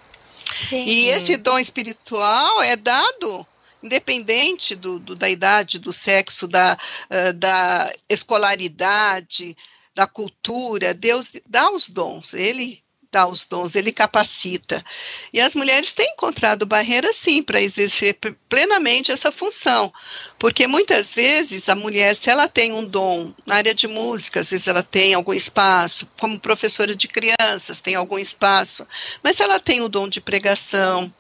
Sim. 0.69 0.85
E 0.85 1.09
esse 1.09 1.37
dom 1.37 1.59
espiritual 1.59 2.63
é 2.63 2.77
dado 2.77 3.47
independente 3.83 4.75
do, 4.75 4.99
do, 4.99 5.15
da 5.15 5.29
idade, 5.29 5.79
do 5.79 5.93
sexo, 5.93 6.49
da, 6.49 6.79
uh, 7.11 7.33
da 7.35 7.93
escolaridade, 8.09 9.55
da 9.95 10.07
cultura, 10.07 10.93
Deus 10.93 11.33
dá 11.47 11.71
os 11.71 11.89
dons, 11.89 12.35
ele 12.35 12.83
dá 13.15 13.29
os 13.29 13.45
dons, 13.45 13.77
ele 13.77 13.93
capacita. 13.93 14.85
E 15.33 15.41
as 15.41 15.55
mulheres 15.55 15.93
têm 15.93 16.11
encontrado 16.11 16.67
barreiras, 16.67 17.15
sim, 17.15 17.45
para 17.45 17.63
exercer 17.63 18.19
plenamente 18.49 19.13
essa 19.13 19.31
função. 19.31 19.93
Porque 20.37 20.67
muitas 20.67 21.15
vezes 21.15 21.69
a 21.69 21.77
mulher, 21.77 22.17
se 22.17 22.29
ela 22.29 22.49
tem 22.49 22.73
um 22.73 22.85
dom 22.85 23.33
na 23.47 23.55
área 23.55 23.73
de 23.73 23.87
música, 23.87 24.41
às 24.41 24.51
vezes 24.51 24.67
ela 24.67 24.83
tem 24.83 25.15
algum 25.15 25.33
espaço, 25.33 26.11
como 26.19 26.41
professora 26.41 26.97
de 26.97 27.07
crianças, 27.07 27.79
tem 27.79 27.95
algum 27.95 28.19
espaço, 28.19 28.85
mas 29.23 29.37
se 29.37 29.45
ela 29.45 29.61
tem 29.61 29.81
o 29.81 29.89
dom 29.89 30.09
de 30.09 30.21
pregação, 30.21 31.13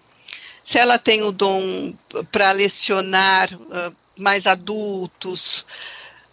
se 0.64 0.78
ela 0.78 0.98
tem 0.98 1.22
o 1.22 1.30
dom 1.30 1.94
para 2.32 2.50
lecionar 2.50 3.54
uh, 3.54 3.94
mais 4.18 4.48
adultos, 4.48 5.64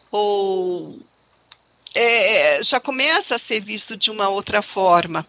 ou 0.10 1.00
é, 1.96 2.64
já 2.64 2.80
começa 2.80 3.36
a 3.36 3.40
ser 3.40 3.60
visto 3.62 3.98
de 3.98 4.10
uma 4.10 4.30
outra 4.30 4.62
forma. 4.62 5.26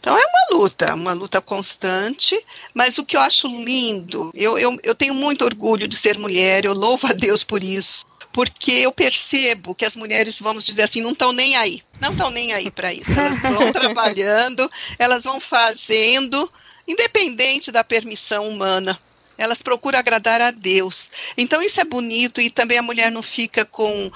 Então 0.00 0.16
é 0.16 0.24
uma 0.24 0.58
luta, 0.58 0.94
uma 0.94 1.12
luta 1.12 1.40
constante, 1.40 2.38
mas 2.74 2.98
o 2.98 3.04
que 3.04 3.16
eu 3.16 3.20
acho 3.20 3.48
lindo, 3.48 4.30
eu, 4.34 4.58
eu, 4.58 4.78
eu 4.82 4.94
tenho 4.94 5.14
muito 5.14 5.44
orgulho 5.44 5.86
de 5.86 5.96
ser 5.96 6.18
mulher, 6.18 6.64
eu 6.64 6.72
louvo 6.72 7.06
a 7.06 7.12
Deus 7.12 7.42
por 7.44 7.62
isso 7.62 8.04
porque 8.36 8.72
eu 8.72 8.92
percebo 8.92 9.74
que 9.74 9.86
as 9.86 9.96
mulheres, 9.96 10.38
vamos 10.38 10.66
dizer 10.66 10.82
assim, 10.82 11.00
não 11.00 11.12
estão 11.12 11.32
nem 11.32 11.56
aí. 11.56 11.82
Não 11.98 12.12
estão 12.12 12.28
nem 12.28 12.52
aí 12.52 12.70
para 12.70 12.92
isso. 12.92 13.18
Elas 13.18 13.40
vão 13.40 13.72
trabalhando, 13.72 14.70
elas 14.98 15.24
vão 15.24 15.40
fazendo, 15.40 16.52
independente 16.86 17.72
da 17.72 17.82
permissão 17.82 18.46
humana. 18.46 19.00
Elas 19.38 19.60
procuram 19.60 19.98
agradar 19.98 20.40
a 20.40 20.50
Deus. 20.50 21.10
Então, 21.36 21.62
isso 21.62 21.80
é 21.80 21.84
bonito 21.84 22.40
e 22.40 22.50
também 22.50 22.78
a 22.78 22.82
mulher 22.82 23.10
não 23.10 23.22
fica 23.22 23.64
com 23.64 24.06
uh, 24.06 24.12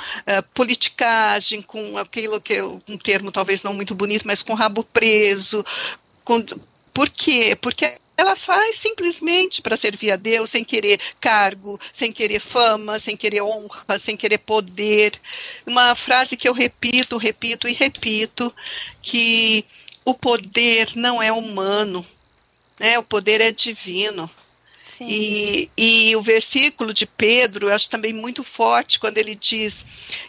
politicagem, 0.54 1.62
com 1.62 1.98
aquilo 1.98 2.40
que 2.40 2.54
é 2.54 2.64
um 2.64 2.98
termo 3.02 3.30
talvez 3.30 3.62
não 3.62 3.74
muito 3.74 3.94
bonito, 3.94 4.26
mas 4.26 4.42
com 4.42 4.54
rabo 4.54 4.84
preso. 4.84 5.64
Com, 6.24 6.44
por 6.92 7.08
quê? 7.08 7.56
Porque 7.60 7.98
ela 8.20 8.36
faz 8.36 8.76
simplesmente 8.76 9.62
para 9.62 9.78
servir 9.78 10.10
a 10.10 10.16
Deus, 10.16 10.50
sem 10.50 10.62
querer 10.62 11.00
cargo, 11.18 11.80
sem 11.90 12.12
querer 12.12 12.38
fama, 12.38 12.98
sem 12.98 13.16
querer 13.16 13.40
honra, 13.40 13.98
sem 13.98 14.14
querer 14.14 14.38
poder. 14.38 15.12
Uma 15.66 15.94
frase 15.94 16.36
que 16.36 16.46
eu 16.46 16.52
repito, 16.52 17.16
repito 17.16 17.66
e 17.66 17.72
repito, 17.72 18.54
que 19.00 19.64
o 20.04 20.12
poder 20.12 20.90
não 20.96 21.22
é 21.22 21.32
humano, 21.32 22.04
né? 22.78 22.98
o 22.98 23.02
poder 23.02 23.40
é 23.40 23.52
divino. 23.52 24.30
E, 25.08 25.70
e, 25.76 26.16
o 26.16 26.22
versículo 26.22 26.92
de 26.92 27.06
Pedro, 27.06 27.68
eu 27.68 27.74
acho 27.74 27.88
também 27.88 28.12
muito 28.12 28.42
forte, 28.42 28.98
quando 28.98 29.18
ele 29.18 29.34
diz 29.34 29.84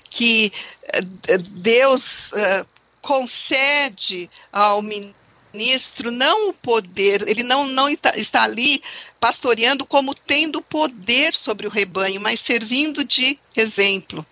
que 0.09 0.51
uh, 0.95 1.37
Deus 1.37 2.31
uh, 2.31 2.65
concede 3.01 4.29
ao 4.51 4.81
ministro 4.81 6.11
não 6.11 6.49
o 6.49 6.53
poder, 6.53 7.27
ele 7.27 7.43
não, 7.43 7.65
não 7.65 7.89
está 7.89 8.43
ali 8.43 8.81
pastoreando 9.19 9.85
como 9.85 10.15
tendo 10.15 10.61
poder 10.61 11.33
sobre 11.33 11.67
o 11.67 11.69
rebanho, 11.69 12.21
mas 12.21 12.39
servindo 12.39 13.03
de 13.03 13.37
exemplo. 13.55 14.25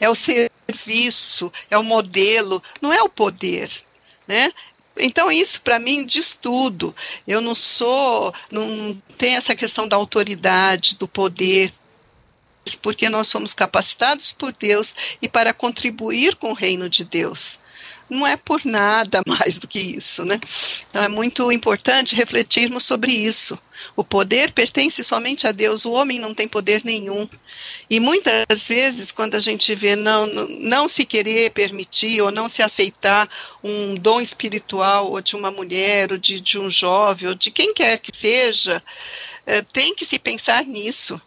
É 0.00 0.08
o 0.08 0.14
serviço, 0.14 1.52
é 1.70 1.76
o 1.76 1.84
modelo, 1.84 2.62
não 2.80 2.92
é 2.92 3.02
o 3.02 3.08
poder, 3.08 3.70
né? 4.26 4.50
Então 5.00 5.30
isso 5.30 5.60
para 5.62 5.78
mim 5.78 6.04
diz 6.04 6.34
tudo. 6.34 6.94
Eu 7.26 7.40
não 7.40 7.54
sou, 7.54 8.32
não 8.50 9.00
tem 9.16 9.36
essa 9.36 9.54
questão 9.56 9.88
da 9.88 9.96
autoridade, 9.96 10.96
do 10.96 11.08
poder, 11.08 11.72
porque 12.82 13.08
nós 13.08 13.28
somos 13.28 13.54
capacitados 13.54 14.32
por 14.32 14.52
Deus 14.52 14.94
e 15.20 15.28
para 15.28 15.54
contribuir 15.54 16.36
com 16.36 16.50
o 16.50 16.54
reino 16.54 16.88
de 16.88 17.04
Deus 17.04 17.58
não 18.10 18.26
é 18.26 18.36
por 18.36 18.64
nada 18.64 19.22
mais 19.26 19.56
do 19.56 19.68
que 19.68 19.78
isso, 19.78 20.24
né? 20.24 20.40
Então 20.90 21.02
é 21.02 21.08
muito 21.08 21.50
importante 21.52 22.14
refletirmos 22.14 22.84
sobre 22.84 23.12
isso. 23.12 23.58
O 23.96 24.04
poder 24.04 24.52
pertence 24.52 25.02
somente 25.02 25.46
a 25.46 25.52
Deus, 25.52 25.84
o 25.84 25.92
homem 25.92 26.18
não 26.18 26.34
tem 26.34 26.46
poder 26.46 26.82
nenhum. 26.84 27.28
E 27.88 27.98
muitas 27.98 28.66
vezes, 28.66 29.10
quando 29.10 29.36
a 29.36 29.40
gente 29.40 29.74
vê 29.74 29.96
não, 29.96 30.26
não 30.26 30.86
se 30.86 31.04
querer 31.04 31.50
permitir 31.52 32.20
ou 32.20 32.30
não 32.30 32.48
se 32.48 32.62
aceitar 32.62 33.28
um 33.62 33.94
dom 33.94 34.20
espiritual 34.20 35.10
ou 35.10 35.20
de 35.20 35.34
uma 35.34 35.50
mulher, 35.50 36.12
ou 36.12 36.18
de, 36.18 36.40
de 36.40 36.58
um 36.58 36.68
jovem, 36.68 37.28
ou 37.28 37.34
de 37.34 37.50
quem 37.50 37.72
quer 37.72 37.98
que 37.98 38.14
seja, 38.14 38.82
é, 39.46 39.62
tem 39.62 39.94
que 39.94 40.04
se 40.04 40.18
pensar 40.18 40.64
nisso, 40.64 41.20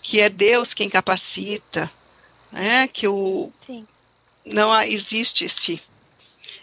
que 0.00 0.20
é 0.20 0.28
Deus 0.28 0.74
quem 0.74 0.90
capacita, 0.90 1.90
né? 2.50 2.88
que 2.88 3.06
o, 3.06 3.52
Sim. 3.66 3.86
não 4.44 4.74
existe 4.82 5.44
esse 5.44 5.80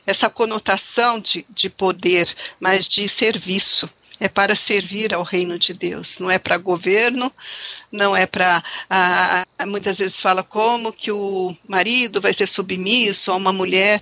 essa 0.10 0.30
conotação 0.30 1.20
de, 1.20 1.46
de 1.50 1.70
poder, 1.70 2.34
mas 2.60 2.88
de 2.88 3.08
serviço. 3.08 3.90
É 4.22 4.28
para 4.28 4.54
servir 4.54 5.14
ao 5.14 5.24
reino 5.24 5.58
de 5.58 5.74
Deus, 5.74 6.20
não 6.20 6.30
é 6.30 6.38
para 6.38 6.58
governo, 6.58 7.32
não 7.92 8.16
é 8.16 8.26
para. 8.26 8.64
Muitas 9.68 10.00
vezes 10.00 10.20
fala 10.20 10.44
como 10.44 10.94
que 10.94 11.12
o 11.12 11.56
marido 11.68 12.22
vai 12.22 12.34
ser 12.34 12.48
submisso 12.48 13.32
a 13.32 13.36
uma 13.36 13.52
mulher. 13.52 14.02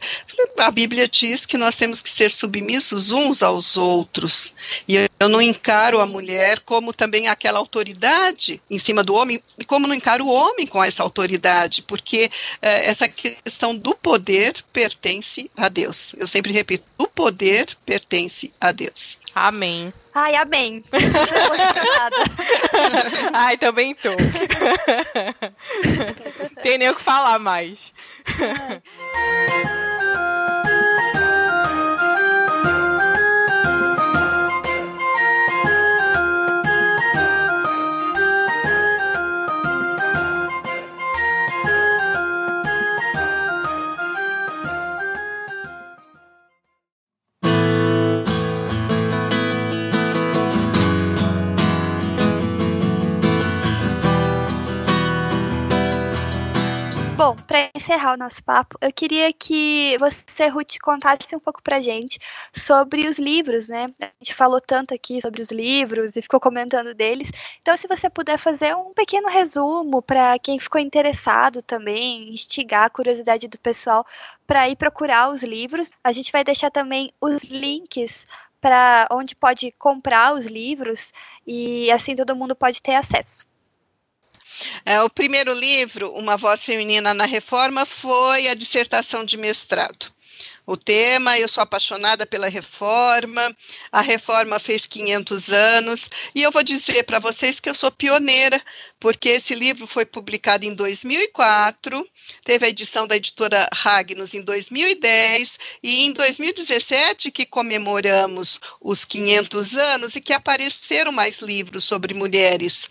A 0.58 0.72
Bíblia 0.72 1.08
diz 1.08 1.46
que 1.46 1.58
nós 1.58 1.76
temos 1.76 2.02
que 2.02 2.10
ser 2.10 2.32
submissos 2.32 3.12
uns 3.12 3.42
aos 3.42 3.78
outros. 3.78 4.54
E 4.88 4.96
eu 5.20 5.30
não 5.30 5.42
encaro 5.42 6.00
a 6.00 6.06
mulher 6.06 6.60
como 6.60 6.94
também 6.94 7.28
aquela 7.28 7.60
autoridade 7.60 8.62
em 8.70 8.80
cima 8.80 9.04
do 9.04 9.16
homem, 9.16 9.42
e 9.58 9.66
como 9.66 9.88
não 9.88 9.96
encaro 9.96 10.26
o 10.26 10.32
homem 10.32 10.68
com 10.68 10.84
essa 10.84 11.04
autoridade, 11.04 11.82
porque 11.82 12.30
eh, 12.62 12.90
essa 12.90 13.08
questão 13.08 13.76
do 13.76 13.96
poder 13.96 14.54
pertence 14.72 15.50
a 15.56 15.70
Deus. 15.70 16.14
Eu 16.18 16.28
sempre 16.28 16.52
repito: 16.52 16.84
o 16.98 17.08
poder 17.08 17.68
pertence 17.86 18.52
a 18.60 18.72
Deus. 18.72 19.18
Amém. 19.34 19.94
Ai, 20.20 20.36
amém. 20.36 20.84
Ai, 23.34 23.56
também 23.56 23.77
tô. 23.94 24.16
Tem 26.62 26.78
nem 26.78 26.90
o 26.90 26.96
que 26.96 27.02
falar 27.02 27.40
mais. 27.40 27.94
Bom, 57.18 57.36
para 57.36 57.72
encerrar 57.74 58.14
o 58.14 58.18
nosso 58.18 58.44
papo, 58.44 58.78
eu 58.80 58.94
queria 58.94 59.34
que 59.34 59.98
você, 59.98 60.50
Ruth, 60.50 60.76
contasse 60.80 61.36
um 61.36 61.40
pouco 61.40 61.64
pra 61.64 61.82
gente 61.82 62.20
sobre 62.54 63.08
os 63.08 63.18
livros, 63.18 63.68
né? 63.68 63.92
A 64.00 64.12
gente 64.22 64.36
falou 64.36 64.62
tanto 64.62 64.94
aqui 64.94 65.20
sobre 65.20 65.42
os 65.42 65.50
livros 65.50 66.16
e 66.16 66.22
ficou 66.22 66.40
comentando 66.40 66.94
deles. 66.94 67.32
Então, 67.60 67.76
se 67.76 67.88
você 67.88 68.08
puder 68.08 68.38
fazer 68.38 68.76
um 68.76 68.94
pequeno 68.94 69.30
resumo 69.30 70.00
para 70.00 70.38
quem 70.38 70.60
ficou 70.60 70.80
interessado 70.80 71.64
também, 71.64 72.32
instigar 72.32 72.84
a 72.84 72.90
curiosidade 72.90 73.48
do 73.48 73.58
pessoal 73.58 74.06
para 74.46 74.70
ir 74.70 74.76
procurar 74.76 75.32
os 75.32 75.44
livros. 75.44 75.90
A 76.04 76.12
gente 76.12 76.32
vai 76.32 76.44
deixar 76.44 76.70
também 76.70 77.12
os 77.20 77.42
links 77.46 78.28
para 78.62 79.08
onde 79.12 79.36
pode 79.36 79.72
comprar 79.80 80.36
os 80.36 80.46
livros 80.46 81.12
e 81.48 81.90
assim 81.90 82.14
todo 82.14 82.36
mundo 82.36 82.56
pode 82.56 82.80
ter 82.80 82.94
acesso. 82.94 83.44
É, 84.86 85.02
o 85.02 85.10
primeiro 85.10 85.54
livro, 85.54 86.12
Uma 86.14 86.38
Voz 86.38 86.64
Feminina 86.64 87.14
na 87.14 87.26
Reforma, 87.26 87.86
foi 87.86 88.48
a 88.48 88.56
dissertação 88.56 89.26
de 89.26 89.38
mestrado. 89.38 90.12
O 90.68 90.76
tema, 90.76 91.40
eu 91.40 91.48
sou 91.48 91.64
apaixonada 91.64 92.26
pela 92.26 92.50
reforma, 92.50 93.56
a 93.90 94.02
reforma 94.02 94.60
fez 94.60 94.86
500 94.86 95.50
anos, 95.50 96.10
e 96.36 96.44
eu 96.44 96.52
vou 96.52 96.62
dizer 96.62 97.04
para 97.04 97.20
vocês 97.20 97.58
que 97.62 97.70
eu 97.70 97.74
sou 97.74 97.90
pioneira, 97.90 98.62
porque 99.00 99.30
esse 99.30 99.56
livro 99.56 99.88
foi 99.88 100.06
publicado 100.06 100.66
em 100.66 100.74
2004, 100.74 102.06
teve 102.44 102.66
a 102.66 102.70
edição 102.70 103.08
da 103.08 103.16
editora 103.16 103.70
Ragnos 103.74 104.34
em 104.34 104.42
2010, 104.42 105.58
e 105.82 106.06
em 106.06 106.12
2017 106.12 107.32
que 107.32 107.46
comemoramos 107.46 108.60
os 108.82 109.06
500 109.06 109.78
anos 109.78 110.16
e 110.18 110.22
que 110.22 110.34
apareceram 110.34 111.14
mais 111.14 111.40
livros 111.40 111.86
sobre 111.86 112.14
mulheres. 112.14 112.90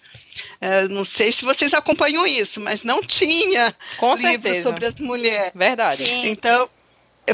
Uh, 0.62 0.88
não 0.88 1.04
sei 1.04 1.30
se 1.30 1.44
vocês 1.44 1.74
acompanham 1.74 2.26
isso, 2.26 2.58
mas 2.58 2.82
não 2.82 3.02
tinha 3.02 3.74
Com 3.98 4.14
livro 4.14 4.62
sobre 4.62 4.86
as 4.86 4.94
mulheres. 4.94 5.52
Verdade. 5.54 6.04
Sim. 6.04 6.26
Então, 6.26 6.68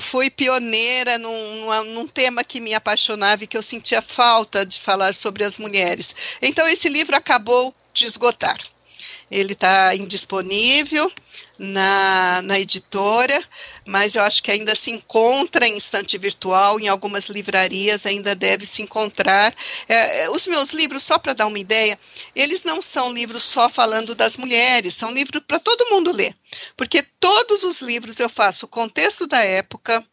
fui 0.01 0.31
pioneira 0.31 1.19
num, 1.19 1.85
num, 1.85 2.07
tema 2.07 2.43
que 2.43 2.61
me 2.61 2.75
apaixonava 2.75 3.45
e 3.45 3.47
que 3.47 3.57
eu 3.57 3.63
sentia 3.63 4.01
falta 4.01 4.65
de 4.65 4.81
falar 4.81 5.15
sobre 5.15 5.45
as 5.45 5.59
mulheres. 5.59 6.15
Então, 6.41 6.67
esse 6.69 6.89
livro 6.89 7.15
acabou 7.15 7.75
de 7.93 8.07
esgotar. 8.07 8.59
Ele 9.33 9.55
está 9.55 9.97
indisponível 9.97 11.11
na, 11.59 12.43
na 12.43 12.61
editora, 12.61 13.43
mas 13.87 14.15
eu 14.15 14.23
acho 14.23 14.43
que 14.43 14.51
ainda 14.51 14.75
se 14.75 14.91
encontra 14.91 15.67
em 15.67 15.75
estante 15.75 16.19
virtual, 16.19 16.79
em 16.79 16.87
algumas 16.87 17.25
livrarias 17.27 18.05
ainda 18.05 18.35
deve 18.35 18.67
se 18.67 18.83
encontrar. 18.83 19.55
É, 19.89 20.25
é 20.25 20.31
os 20.31 20.47
meus 20.47 20.71
livros, 20.71 21.03
só 21.03 21.19
para 21.19 21.33
dar 21.33 21.47
uma 21.47 21.59
ideia, 21.59 21.99
eles 22.37 22.63
não 22.63 22.83
são 22.83 23.11
livros 23.11 23.43
só 23.43 23.71
falando 23.71 24.15
das 24.15 24.37
mulheres, 24.37 24.95
são 24.95 25.11
livros 25.11 25.43
para 25.49 25.59
todo 25.59 25.89
mundo 25.91 26.13
ler, 26.13 26.37
porque 26.77 27.03
todos 27.19 27.65
os 27.65 27.81
livros 27.81 28.21
eu 28.21 28.29
faço 28.29 28.67
o 28.67 28.69
contexto 28.69 29.27
da 29.27 29.43
época, 29.43 30.05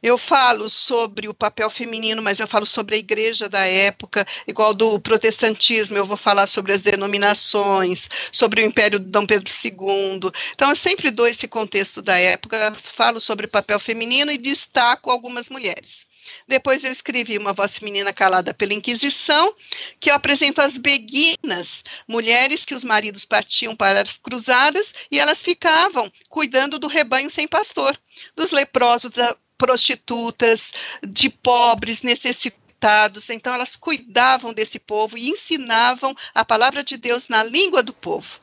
Eu 0.00 0.16
falo 0.16 0.70
sobre 0.70 1.28
o 1.28 1.34
papel 1.34 1.68
feminino, 1.68 2.22
mas 2.22 2.38
eu 2.38 2.46
falo 2.46 2.64
sobre 2.64 2.94
a 2.94 2.98
igreja 2.98 3.48
da 3.48 3.64
época, 3.66 4.24
igual 4.46 4.72
do 4.72 5.00
protestantismo, 5.00 5.96
eu 5.96 6.06
vou 6.06 6.16
falar 6.16 6.46
sobre 6.46 6.72
as 6.72 6.80
denominações, 6.80 8.08
sobre 8.30 8.62
o 8.62 8.64
Império 8.64 9.00
de 9.00 9.06
Dom 9.06 9.26
Pedro 9.26 9.50
II. 9.50 10.30
Então, 10.52 10.70
eu 10.70 10.76
sempre 10.76 11.10
dou 11.10 11.26
esse 11.26 11.48
contexto 11.48 12.00
da 12.00 12.16
época, 12.16 12.72
falo 12.74 13.20
sobre 13.20 13.46
o 13.46 13.50
papel 13.50 13.80
feminino 13.80 14.30
e 14.30 14.38
destaco 14.38 15.10
algumas 15.10 15.48
mulheres. 15.48 16.06
Depois 16.46 16.84
eu 16.84 16.92
escrevi 16.92 17.36
Uma 17.36 17.52
Voz 17.52 17.76
Feminina 17.76 18.12
Calada 18.12 18.54
pela 18.54 18.74
Inquisição, 18.74 19.52
que 19.98 20.10
eu 20.10 20.14
apresento 20.14 20.60
as 20.60 20.76
beguinas, 20.76 21.82
mulheres 22.06 22.64
que 22.64 22.74
os 22.74 22.84
maridos 22.84 23.24
partiam 23.24 23.74
para 23.74 24.02
as 24.02 24.16
cruzadas 24.16 24.94
e 25.10 25.18
elas 25.18 25.42
ficavam 25.42 26.12
cuidando 26.28 26.78
do 26.78 26.86
rebanho 26.86 27.30
sem 27.30 27.48
pastor, 27.48 27.98
dos 28.36 28.50
leprosos, 28.50 29.10
da 29.10 29.34
prostitutas, 29.58 30.72
de 31.02 31.28
pobres, 31.28 32.02
necessitados. 32.02 33.28
Então, 33.28 33.52
elas 33.52 33.74
cuidavam 33.74 34.54
desse 34.54 34.78
povo 34.78 35.18
e 35.18 35.28
ensinavam 35.28 36.14
a 36.34 36.44
palavra 36.44 36.84
de 36.84 36.96
Deus 36.96 37.28
na 37.28 37.42
língua 37.42 37.82
do 37.82 37.92
povo. 37.92 38.40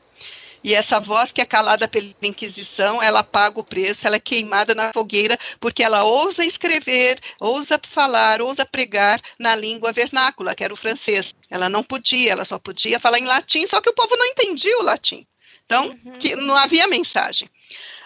E 0.66 0.74
essa 0.74 0.98
voz 0.98 1.30
que 1.30 1.40
é 1.40 1.44
calada 1.44 1.86
pela 1.86 2.12
Inquisição, 2.20 3.00
ela 3.00 3.22
paga 3.22 3.60
o 3.60 3.64
preço, 3.64 4.04
ela 4.04 4.16
é 4.16 4.20
queimada 4.20 4.74
na 4.74 4.92
fogueira, 4.92 5.38
porque 5.60 5.80
ela 5.80 6.02
ousa 6.02 6.44
escrever, 6.44 7.20
ousa 7.38 7.80
falar, 7.88 8.42
ousa 8.42 8.66
pregar 8.66 9.20
na 9.38 9.54
língua 9.54 9.92
vernácula, 9.92 10.56
que 10.56 10.64
era 10.64 10.74
o 10.74 10.76
francês. 10.76 11.32
Ela 11.48 11.68
não 11.68 11.84
podia, 11.84 12.32
ela 12.32 12.44
só 12.44 12.58
podia 12.58 12.98
falar 12.98 13.20
em 13.20 13.26
latim, 13.26 13.64
só 13.64 13.80
que 13.80 13.90
o 13.90 13.94
povo 13.94 14.16
não 14.16 14.26
entendia 14.26 14.76
o 14.80 14.82
latim. 14.82 15.24
Então, 15.64 15.96
uhum. 16.04 16.18
que 16.18 16.34
não 16.34 16.56
havia 16.56 16.88
mensagem. 16.88 17.48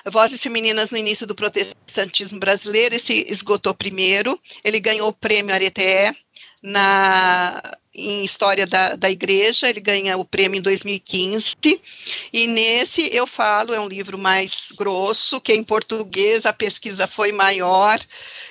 Vozes 0.07 0.43
Femininas 0.43 0.91
no 0.91 0.97
início 0.97 1.27
do 1.27 1.35
protestantismo 1.35 2.39
brasileiro, 2.39 2.95
esse 2.95 3.25
esgotou 3.29 3.75
primeiro, 3.75 4.41
ele 4.65 4.81
ganhou 4.81 5.09
o 5.09 5.13
prêmio 5.13 5.55
Areté 5.55 6.15
na 6.63 7.61
em 7.95 8.25
História 8.25 8.67
da, 8.67 8.95
da 8.95 9.11
Igreja, 9.11 9.69
ele 9.69 9.81
ganha 9.81 10.17
o 10.17 10.25
prêmio 10.25 10.59
em 10.59 10.63
2015, 10.63 11.57
e 12.33 12.47
nesse 12.47 13.15
eu 13.15 13.27
falo, 13.27 13.75
é 13.75 13.81
um 13.81 13.89
livro 13.89 14.17
mais 14.17 14.73
grosso, 14.77 15.41
que 15.41 15.53
em 15.53 15.63
português 15.65 16.47
a 16.47 16.53
pesquisa 16.53 17.07
foi 17.07 17.33
maior, 17.33 17.99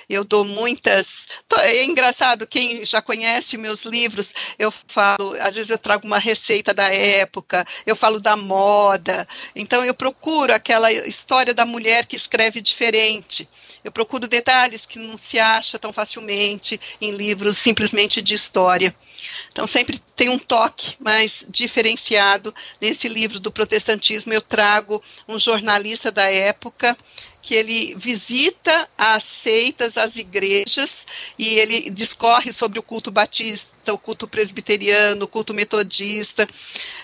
eu 0.08 0.24
dou 0.24 0.44
muitas. 0.44 1.26
É 1.60 1.84
engraçado, 1.84 2.46
quem 2.46 2.84
já 2.84 3.00
conhece 3.00 3.56
meus 3.56 3.82
livros, 3.82 4.34
eu 4.58 4.70
falo, 4.70 5.36
às 5.40 5.54
vezes 5.54 5.70
eu 5.70 5.78
trago 5.78 6.06
uma 6.06 6.18
receita 6.18 6.74
da 6.74 6.92
época, 6.92 7.64
eu 7.86 7.94
falo 7.96 8.20
da 8.20 8.36
moda. 8.36 9.26
Então 9.54 9.84
eu 9.84 9.94
procuro 9.94 10.52
aquela 10.52 10.92
história 10.92 11.54
da 11.54 11.64
mulher 11.64 12.06
que 12.06 12.16
escreve 12.16 12.60
diferente. 12.60 13.48
Eu 13.84 13.92
procuro 13.92 14.28
detalhes 14.28 14.84
que 14.84 14.98
não 14.98 15.16
se 15.16 15.38
acha 15.38 15.78
tão 15.78 15.92
facilmente 15.92 16.78
em 17.00 17.12
livros 17.12 17.56
simplesmente 17.56 18.20
de 18.20 18.34
história. 18.34 18.94
Então 19.50 19.66
sempre 19.66 19.98
tem 20.16 20.28
um 20.28 20.38
toque 20.38 20.96
mais 20.98 21.44
diferenciado 21.48 22.54
nesse 22.80 23.08
livro 23.08 23.40
do 23.40 23.50
protestantismo. 23.50 24.32
Eu 24.32 24.40
trago 24.40 25.02
um 25.28 25.38
jornalista 25.38 26.10
da 26.10 26.30
época 26.30 26.96
que 27.42 27.54
ele 27.54 27.94
visita 27.94 28.88
as 28.96 29.24
seitas, 29.24 29.96
as 29.96 30.16
igrejas, 30.16 31.06
e 31.38 31.58
ele 31.58 31.90
discorre 31.90 32.52
sobre 32.52 32.78
o 32.78 32.82
culto 32.82 33.10
batista, 33.10 33.92
o 33.92 33.98
culto 33.98 34.28
presbiteriano, 34.28 35.24
o 35.24 35.28
culto 35.28 35.54
metodista, 35.54 36.46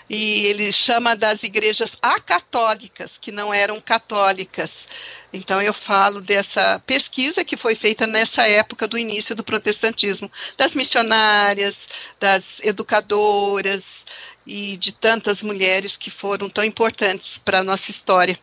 e 0.09 0.45
ele 0.45 0.71
chama 0.71 1.15
das 1.15 1.43
igrejas 1.43 1.97
acatólicas, 2.01 3.17
que 3.17 3.31
não 3.31 3.53
eram 3.53 3.81
católicas. 3.81 4.87
Então 5.33 5.61
eu 5.61 5.73
falo 5.73 6.21
dessa 6.21 6.81
pesquisa 6.85 7.43
que 7.43 7.57
foi 7.57 7.73
feita 7.73 8.05
nessa 8.05 8.47
época 8.47 8.87
do 8.87 8.97
início 8.97 9.35
do 9.35 9.43
protestantismo, 9.43 10.31
das 10.55 10.75
missionárias, 10.75 11.87
das 12.19 12.59
educadoras 12.63 14.05
e 14.45 14.77
de 14.77 14.93
tantas 14.93 15.41
mulheres 15.41 15.97
que 15.97 16.09
foram 16.09 16.49
tão 16.49 16.63
importantes 16.63 17.37
para 17.37 17.59
a 17.59 17.63
nossa 17.63 17.91
história. 17.91 18.39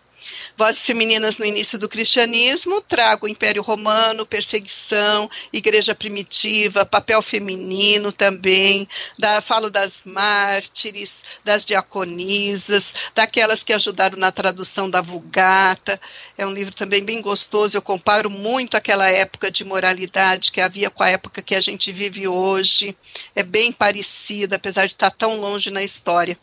Vozes 0.57 0.87
femininas 0.87 1.39
no 1.39 1.45
início 1.45 1.79
do 1.79 1.89
cristianismo, 1.89 2.81
trago 2.81 3.27
o 3.27 3.29
Império 3.29 3.63
Romano, 3.63 4.25
perseguição, 4.25 5.29
igreja 5.53 5.95
primitiva, 5.95 6.87
papel 6.87 7.21
feminino 7.21 8.13
também, 8.13 8.87
da, 9.19 9.41
falo 9.41 9.69
das 9.69 10.03
mártires, 10.05 11.23
das 11.45 11.65
diaconisas, 11.65 12.95
daquelas 13.15 13.63
que 13.63 13.73
ajudaram 13.73 14.17
na 14.17 14.31
tradução 14.31 14.89
da 14.89 15.01
Vulgata. 15.01 16.01
É 16.39 16.47
um 16.47 16.53
livro 16.53 16.75
também 16.75 17.05
bem 17.05 17.21
gostoso, 17.21 17.77
eu 17.77 17.83
comparo 17.83 18.31
muito 18.31 18.77
aquela 18.77 19.11
época 19.11 19.51
de 19.51 19.65
moralidade 19.65 20.53
que 20.53 20.61
havia 20.61 20.91
com 20.91 21.03
a 21.03 21.11
época 21.11 21.43
que 21.43 21.55
a 21.55 21.61
gente 21.61 21.91
vive 21.91 22.29
hoje. 22.29 22.97
É 23.35 23.43
bem 23.43 23.73
parecida, 23.73 24.57
apesar 24.57 24.87
de 24.87 24.93
estar 24.93 25.11
tão 25.11 25.41
longe 25.41 25.71
na 25.71 25.83
história. 25.83 26.39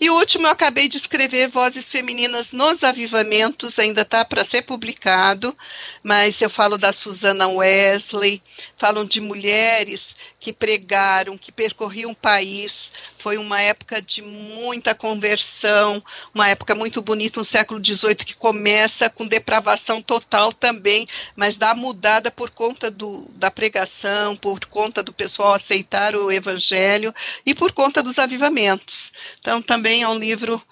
E 0.00 0.10
o 0.10 0.16
último, 0.16 0.46
eu 0.46 0.50
acabei 0.50 0.88
de 0.88 0.96
escrever 0.96 1.48
Vozes 1.48 1.88
Femininas 1.88 2.50
nos 2.50 2.82
Avivamentos 2.82 3.31
ainda 3.78 4.02
está 4.02 4.24
para 4.24 4.44
ser 4.44 4.62
publicado, 4.62 5.56
mas 6.02 6.40
eu 6.40 6.50
falo 6.50 6.76
da 6.76 6.92
Susana 6.92 7.48
Wesley, 7.48 8.42
falam 8.76 9.04
de 9.04 9.20
mulheres 9.20 10.14
que 10.38 10.52
pregaram, 10.52 11.38
que 11.38 11.50
percorriam 11.50 12.10
o 12.10 12.16
país. 12.16 12.92
Foi 13.16 13.38
uma 13.38 13.60
época 13.60 14.02
de 14.02 14.20
muita 14.20 14.94
conversão, 14.94 16.02
uma 16.34 16.48
época 16.48 16.74
muito 16.74 17.00
bonita, 17.00 17.40
um 17.40 17.44
século 17.44 17.82
XVIII 17.82 18.16
que 18.16 18.36
começa 18.36 19.08
com 19.08 19.26
depravação 19.26 20.02
total 20.02 20.52
também, 20.52 21.06
mas 21.34 21.56
dá 21.56 21.74
mudada 21.74 22.30
por 22.30 22.50
conta 22.50 22.90
do, 22.90 23.26
da 23.34 23.50
pregação, 23.50 24.36
por 24.36 24.60
conta 24.66 25.02
do 25.02 25.12
pessoal 25.12 25.54
aceitar 25.54 26.14
o 26.14 26.30
evangelho 26.30 27.14
e 27.46 27.54
por 27.54 27.72
conta 27.72 28.02
dos 28.02 28.18
avivamentos. 28.18 29.12
Então, 29.38 29.62
também 29.62 30.02
é 30.02 30.08
um 30.08 30.18
livro 30.18 30.62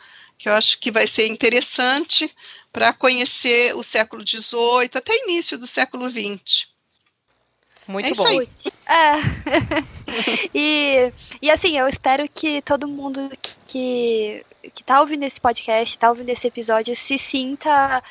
que 0.41 0.49
eu 0.49 0.55
acho 0.55 0.79
que 0.79 0.91
vai 0.91 1.07
ser 1.07 1.27
interessante 1.27 2.35
para 2.73 2.95
conhecer 2.95 3.77
o 3.77 3.83
século 3.83 4.27
XVIII 4.27 4.91
até 4.95 5.15
início 5.25 5.59
do 5.59 5.67
século 5.67 6.11
XX. 6.11 6.67
Muito 7.87 8.09
é 8.09 8.15
bom. 8.15 8.41
É. 8.89 9.13
e, 10.55 11.13
e 11.43 11.51
assim, 11.51 11.77
eu 11.77 11.87
espero 11.87 12.27
que 12.27 12.63
todo 12.63 12.89
mundo 12.89 13.31
que, 13.67 14.43
que 14.75 14.83
tá 14.83 15.03
ouvindo 15.03 15.25
esse 15.25 15.39
podcast, 15.39 15.99
tá 15.99 16.09
ouvindo 16.09 16.31
esse 16.31 16.47
episódio, 16.47 16.97
se 16.97 17.19
sinta 17.19 18.03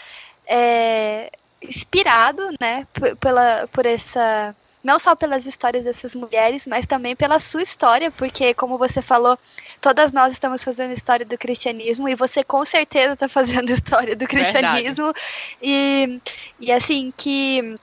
é, 0.45 1.31
inspirado, 1.63 2.47
né, 2.61 2.85
pela, 3.19 3.67
por 3.73 3.87
essa 3.87 4.55
não 4.83 4.97
só 4.97 5.15
pelas 5.15 5.45
histórias 5.45 5.83
dessas 5.83 6.15
mulheres, 6.15 6.65
mas 6.65 6.85
também 6.85 7.15
pela 7.15 7.39
sua 7.39 7.61
história, 7.61 8.09
porque, 8.11 8.53
como 8.53 8.77
você 8.77 9.01
falou, 9.01 9.37
todas 9.81 10.11
nós 10.11 10.33
estamos 10.33 10.63
fazendo 10.63 10.93
história 10.93 11.25
do 11.25 11.37
cristianismo 11.37 12.07
e 12.07 12.15
você 12.15 12.43
com 12.43 12.63
certeza 12.63 13.13
está 13.13 13.27
fazendo 13.27 13.71
história 13.73 14.15
do 14.15 14.27
cristianismo. 14.27 15.13
E, 15.61 16.19
e 16.59 16.71
assim, 16.71 17.13
que 17.15 17.77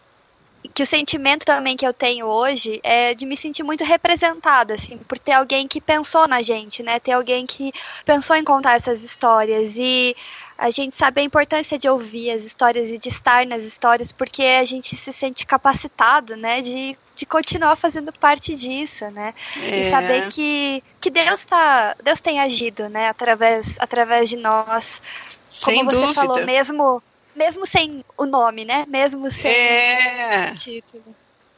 que 0.75 0.83
o 0.83 0.87
sentimento 0.87 1.45
também 1.45 1.77
que 1.77 1.87
eu 1.87 1.93
tenho 1.93 2.27
hoje 2.27 2.81
é 2.83 3.15
de 3.15 3.25
me 3.25 3.37
sentir 3.37 3.63
muito 3.63 3.85
representada, 3.85 4.75
assim, 4.75 4.99
por 4.99 5.19
ter 5.19 5.33
alguém 5.33 5.67
que 5.67 5.81
pensou 5.81 6.27
na 6.27 6.43
gente, 6.43 6.83
né? 6.83 6.99
Ter 6.99 7.13
alguém 7.13 7.47
que 7.47 7.73
pensou 8.05 8.37
em 8.37 8.45
contar 8.45 8.75
essas 8.75 9.03
histórias 9.03 9.77
e 9.77 10.15
a 10.59 10.71
gente 10.71 10.97
sabe 10.97 11.21
a 11.21 11.25
importância 11.25 11.79
de 11.79 11.89
ouvir 11.89 12.31
as 12.31 12.43
histórias 12.43 12.91
e 12.91 12.99
de 12.99 13.09
estar 13.09 13.47
nas 13.47 13.63
histórias, 13.63 14.13
porque 14.13 14.43
a 14.43 14.65
gente 14.65 14.97
se 14.97 15.13
sente 15.13 15.47
capacitado, 15.47 16.37
né, 16.37 16.61
de, 16.63 16.97
de 17.15 17.27
continuar 17.27 17.77
fazendo 17.77 18.13
parte 18.13 18.55
disso, 18.55 19.11
né? 19.11 19.35
É. 19.63 19.81
E 19.81 19.91
saber 19.91 20.29
que, 20.31 20.83
que 21.01 21.11
Deus 21.11 21.45
tá, 21.45 21.95
Deus 22.03 22.21
tem 22.21 22.41
agido, 22.41 22.89
né, 22.89 23.09
através, 23.09 23.77
através 23.79 24.29
de 24.29 24.37
nós. 24.37 25.03
Sem 25.49 25.79
Como 25.79 25.91
você 25.91 26.01
dúvida. 26.01 26.15
falou, 26.15 26.45
mesmo 26.45 27.03
mesmo 27.35 27.67
sem 27.67 28.03
o 28.17 28.25
nome, 28.25 28.65
né? 28.65 28.87
Mesmo 28.89 29.31
sem 29.31 29.51
é. 29.51 30.51
o 30.53 30.55
título. 30.55 31.05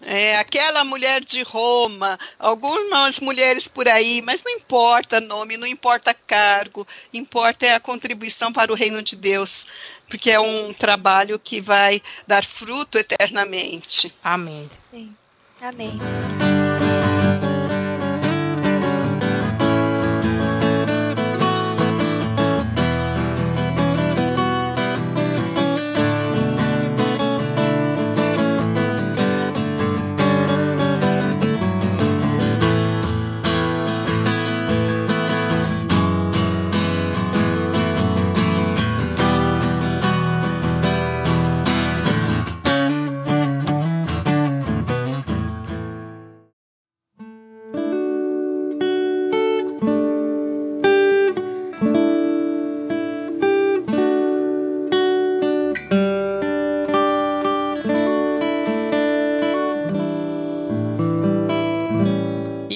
É, 0.01 0.37
aquela 0.37 0.85
mulher 0.85 1.25
de 1.25 1.43
Roma, 1.43 2.19
algumas 2.39 3.19
mulheres 3.19 3.67
por 3.67 3.89
aí, 3.89 4.23
mas 4.23 4.43
não 4.45 4.53
importa 4.53 5.21
nome, 5.21 5.57
não 5.57 5.67
importa 5.67 6.15
cargo, 6.15 6.87
importa 7.13 7.67
é 7.67 7.75
a 7.75 7.81
contribuição 7.81 8.53
para 8.53 8.73
o 8.73 8.77
reino 8.77 9.03
de 9.03 9.17
Deus, 9.17 9.67
porque 10.09 10.31
é 10.31 10.39
um 10.39 10.73
trabalho 10.73 11.39
que 11.39 11.61
vai 11.61 12.01
dar 12.27 12.45
fruto 12.45 12.97
eternamente. 12.97 14.15
Amém. 14.23 14.71
Sim. 14.91 15.15
Amém. 15.61 15.99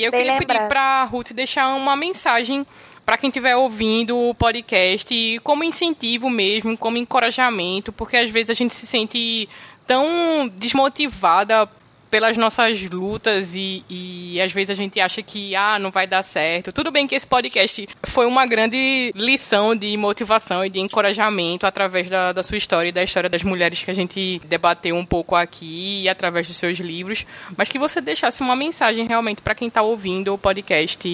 E 0.03 0.05
eu 0.05 0.11
Bem 0.11 0.23
queria 0.23 0.37
lembrado. 0.41 0.59
pedir 0.59 0.69
pra 0.69 1.05
Ruth 1.05 1.31
deixar 1.31 1.69
uma 1.77 1.95
mensagem 1.95 2.67
para 3.07 3.17
quem 3.17 3.29
estiver 3.29 3.55
ouvindo 3.55 4.19
o 4.19 4.35
podcast, 4.35 5.41
como 5.45 5.63
incentivo 5.63 6.29
mesmo, 6.29 6.77
como 6.77 6.97
encorajamento, 6.97 7.93
porque 7.93 8.17
às 8.17 8.29
vezes 8.29 8.51
a 8.51 8.55
gente 8.55 8.75
se 8.75 8.85
sente 8.85 9.49
tão 9.87 10.51
desmotivada 10.57 11.71
pelas 12.13 12.37
nossas 12.37 12.79
lutas 12.91 13.55
e, 13.55 13.83
e 13.89 14.39
às 14.39 14.53
vezes 14.53 14.69
a 14.69 14.75
gente 14.75 15.01
acha 15.01 15.23
que 15.23 15.57
ah, 15.57 15.79
não 15.79 15.91
vai 15.91 16.07
dar 16.07 16.23
certo. 16.23 16.71
Tudo 16.71 16.91
bem 16.91 17.07
que 17.07 17.15
esse 17.15 17.27
podcast 17.27 17.89
foi 18.03 18.27
uma 18.27 18.45
grande 18.45 19.11
lição 19.17 19.75
de 19.75 19.97
motivação 19.97 20.63
e 20.63 20.69
de 20.69 20.79
encorajamento 20.79 21.67
através 21.67 22.11
da, 22.11 22.33
da 22.33 22.43
sua 22.43 22.59
história 22.59 22.91
e 22.91 22.93
da 22.93 23.03
história 23.03 23.31
das 23.31 23.43
mulheres 23.43 23.83
que 23.83 23.91
a 23.91 23.95
gente 23.95 24.43
debateu 24.45 24.95
um 24.95 25.07
pouco 25.07 25.35
aqui 25.35 26.03
e 26.03 26.09
através 26.09 26.47
dos 26.47 26.59
seus 26.59 26.79
livros, 26.79 27.25
mas 27.57 27.71
que 27.71 27.79
você 27.79 27.99
deixasse 27.99 28.43
uma 28.43 28.55
mensagem 28.55 29.07
realmente 29.07 29.41
para 29.41 29.55
quem 29.55 29.69
está 29.69 29.81
ouvindo 29.81 30.35
o 30.35 30.39
podcast, 30.39 31.09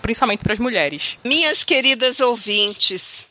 principalmente 0.00 0.40
para 0.40 0.54
as 0.54 0.58
mulheres. 0.58 1.18
Minhas 1.22 1.62
queridas 1.62 2.20
ouvintes, 2.20 3.26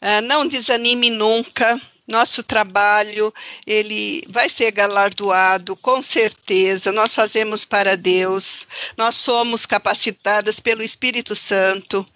ah, 0.00 0.20
não 0.20 0.48
desanime 0.48 1.10
nunca. 1.10 1.80
Nosso 2.06 2.42
trabalho, 2.42 3.32
ele 3.66 4.22
vai 4.28 4.50
ser 4.50 4.70
galardoado, 4.70 5.74
com 5.74 6.02
certeza. 6.02 6.92
Nós 6.92 7.14
fazemos 7.14 7.64
para 7.64 7.96
Deus. 7.96 8.66
Nós 8.94 9.16
somos 9.16 9.64
capacitadas 9.64 10.60
pelo 10.60 10.82
Espírito 10.82 11.34
Santo. 11.34 12.06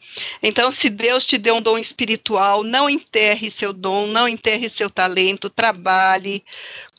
Então, 0.43 0.71
se 0.71 0.91
Deus 0.91 1.27
te 1.27 1.39
deu 1.39 1.57
um 1.57 1.63
dom 1.63 1.79
espiritual, 1.79 2.63
não 2.63 2.89
enterre 2.89 3.51
seu 3.51 3.73
dom, 3.73 4.07
não 4.09 4.29
enterre 4.29 4.69
seu 4.69 4.91
talento, 4.91 5.49
trabalhe 5.49 6.45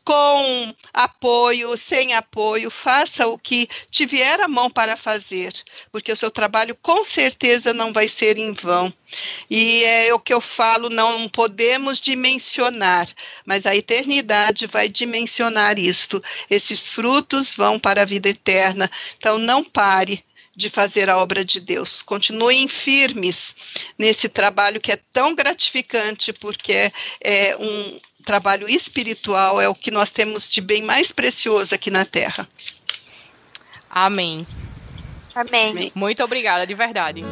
com 0.09 0.73
apoio, 0.91 1.77
sem 1.77 2.15
apoio, 2.15 2.71
faça 2.71 3.27
o 3.27 3.37
que 3.37 3.69
te 3.91 4.07
vier 4.07 4.41
à 4.41 4.47
mão 4.47 4.67
para 4.67 4.97
fazer, 4.97 5.53
porque 5.91 6.11
o 6.11 6.15
seu 6.15 6.31
trabalho 6.31 6.75
com 6.81 7.03
certeza 7.03 7.75
não 7.75 7.93
vai 7.93 8.07
ser 8.07 8.39
em 8.39 8.51
vão. 8.51 8.91
E 9.47 9.83
é 9.83 10.11
o 10.11 10.19
que 10.19 10.33
eu 10.33 10.41
falo, 10.41 10.89
não 10.89 11.29
podemos 11.29 12.01
dimensionar, 12.01 13.07
mas 13.45 13.67
a 13.67 13.75
eternidade 13.75 14.65
vai 14.65 14.89
dimensionar 14.89 15.77
isto. 15.77 16.23
Esses 16.49 16.87
frutos 16.89 17.55
vão 17.55 17.79
para 17.79 18.01
a 18.01 18.05
vida 18.05 18.29
eterna. 18.29 18.89
Então 19.15 19.37
não 19.37 19.63
pare 19.63 20.25
de 20.55 20.71
fazer 20.71 21.07
a 21.07 21.19
obra 21.19 21.45
de 21.45 21.59
Deus. 21.59 22.01
Continuem 22.01 22.67
firmes 22.67 23.55
nesse 23.95 24.27
trabalho 24.27 24.81
que 24.81 24.91
é 24.91 24.99
tão 25.13 25.35
gratificante, 25.35 26.33
porque 26.33 26.73
é, 26.73 26.91
é 27.21 27.57
um 27.57 27.99
trabalho 28.29 28.69
espiritual, 28.69 29.59
é 29.59 29.67
o 29.67 29.73
que 29.73 29.89
nós 29.89 30.11
temos 30.11 30.47
de 30.47 30.61
bem 30.61 30.83
mais 30.83 31.11
precioso 31.11 31.73
aqui 31.73 31.89
na 31.89 32.05
Terra. 32.05 32.47
Amém. 33.89 34.45
Amém. 35.33 35.71
Amém. 35.71 35.91
Muito 35.95 36.23
obrigada, 36.23 36.67
de 36.67 36.75
verdade. 36.75 37.23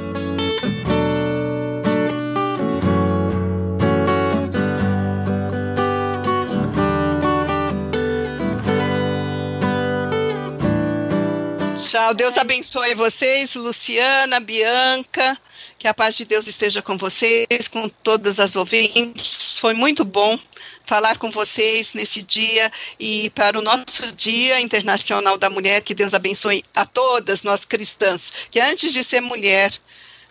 Tchau, 11.97 12.13
Deus 12.13 12.37
abençoe 12.37 12.93
vocês, 12.93 13.55
Luciana, 13.55 14.39
Bianca, 14.39 15.35
que 15.79 15.87
a 15.87 15.93
paz 15.95 16.15
de 16.15 16.25
Deus 16.25 16.45
esteja 16.45 16.79
com 16.79 16.95
vocês, 16.95 17.67
com 17.67 17.89
todas 17.89 18.39
as 18.39 18.55
ouvintes. 18.55 19.57
Foi 19.57 19.73
muito 19.73 20.05
bom 20.05 20.37
falar 20.85 21.17
com 21.17 21.31
vocês 21.31 21.93
nesse 21.93 22.21
dia 22.21 22.71
e 22.99 23.31
para 23.31 23.57
o 23.57 23.63
nosso 23.63 24.11
Dia 24.11 24.61
Internacional 24.61 25.39
da 25.39 25.49
Mulher, 25.49 25.81
que 25.81 25.95
Deus 25.95 26.13
abençoe 26.13 26.63
a 26.75 26.85
todas 26.85 27.41
nós 27.41 27.65
cristãs, 27.65 28.31
que 28.51 28.59
antes 28.59 28.93
de 28.93 29.03
ser 29.03 29.21
mulher, 29.21 29.73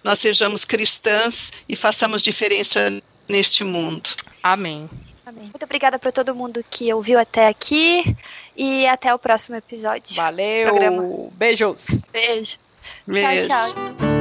nós 0.05 0.21
sejamos 0.21 0.64
cristãs 0.64 1.51
e 1.69 1.75
façamos 1.75 2.23
diferença 2.23 3.03
neste 3.29 3.64
mundo. 3.64 4.09
Amém. 4.41 4.89
Amém. 5.27 5.47
Muito 5.47 5.64
obrigada 5.64 5.99
para 5.99 6.12
todo 6.12 6.33
mundo 6.33 6.64
que 6.71 6.95
ouviu 6.95 7.19
até 7.19 7.49
aqui 7.49 8.17
e 8.57 8.86
até 8.86 9.14
o 9.14 9.18
próximo 9.18 9.57
episódio. 9.57 10.16
Valeu. 10.16 10.68
Programa. 10.68 11.28
Beijos. 11.32 11.86
Beijo. 12.12 12.59
Beijo. 13.07 13.48
Tchau, 13.48 13.74
tchau. 13.74 14.16